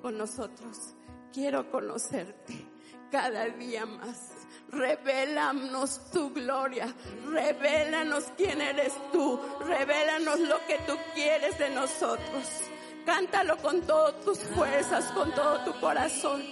[0.03, 0.95] con nosotros.
[1.33, 2.67] Quiero conocerte
[3.11, 4.33] cada día más.
[4.71, 6.93] Revélanos tu gloria,
[7.31, 12.63] revélanos quién eres tú, revélanos lo que tú quieres de nosotros.
[13.05, 16.43] Cántalo con todas tus fuerzas, con todo tu corazón.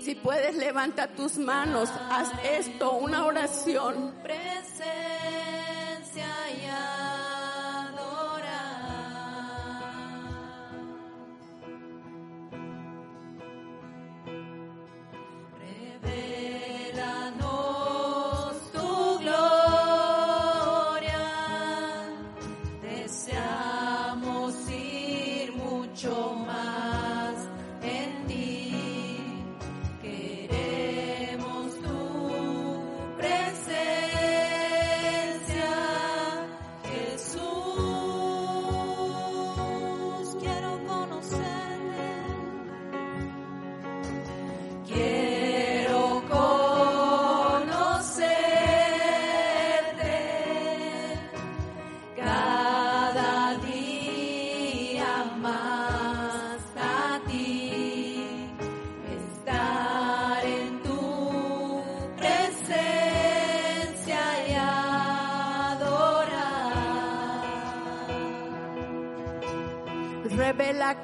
[0.00, 4.14] Si puedes, levanta tus manos, haz esto, una oración.
[4.22, 5.23] Revela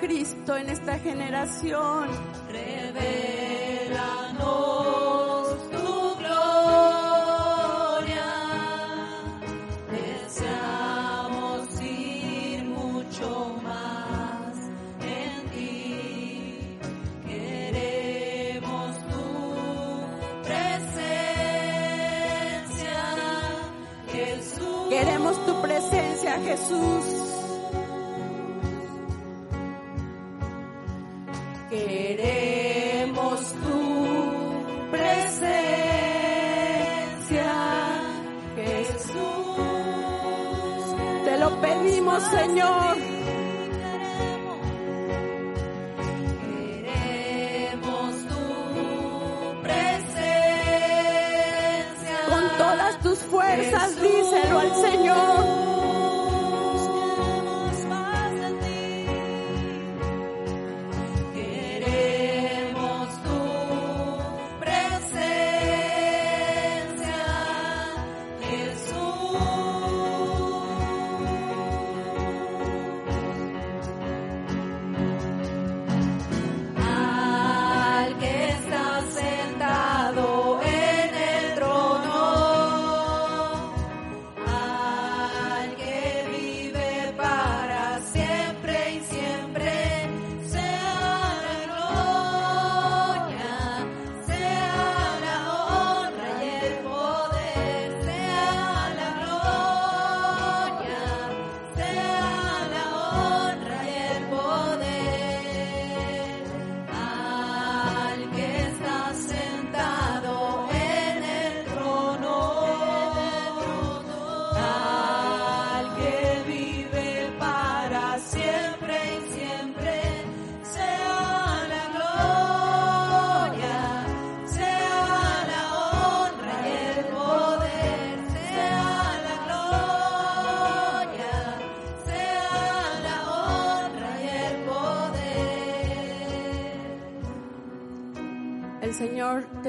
[0.00, 2.08] Cristo en esta generación.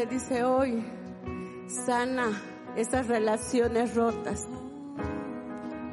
[0.09, 0.83] Dice hoy,
[1.67, 2.31] sana
[2.75, 4.47] esas relaciones rotas.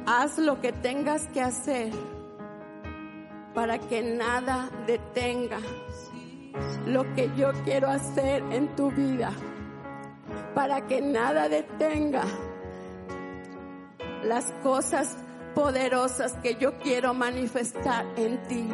[0.07, 1.91] Haz lo que tengas que hacer
[3.53, 5.59] para que nada detenga
[6.87, 9.31] lo que yo quiero hacer en tu vida.
[10.55, 12.23] Para que nada detenga
[14.23, 15.15] las cosas
[15.53, 18.67] poderosas que yo quiero manifestar en ti.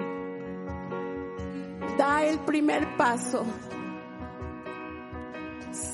[1.97, 3.43] Da el primer paso.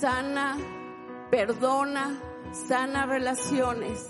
[0.01, 0.57] Sana,
[1.29, 2.19] perdona,
[2.67, 4.09] sana relaciones.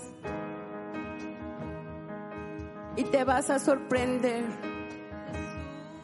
[2.96, 4.42] Y te vas a sorprender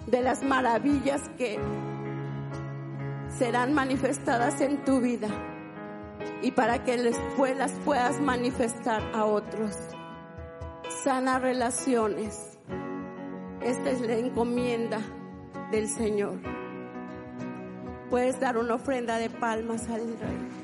[0.06, 1.58] de las maravillas que
[3.38, 5.28] serán manifestadas en tu vida
[6.42, 7.16] y para que les
[7.56, 9.74] las puedas manifestar a otros.
[11.02, 12.58] Sana relaciones.
[13.62, 15.00] Esta es la encomienda
[15.70, 16.57] del Señor.
[18.10, 20.57] Puedes dar una ofrenda de palmas al Rey.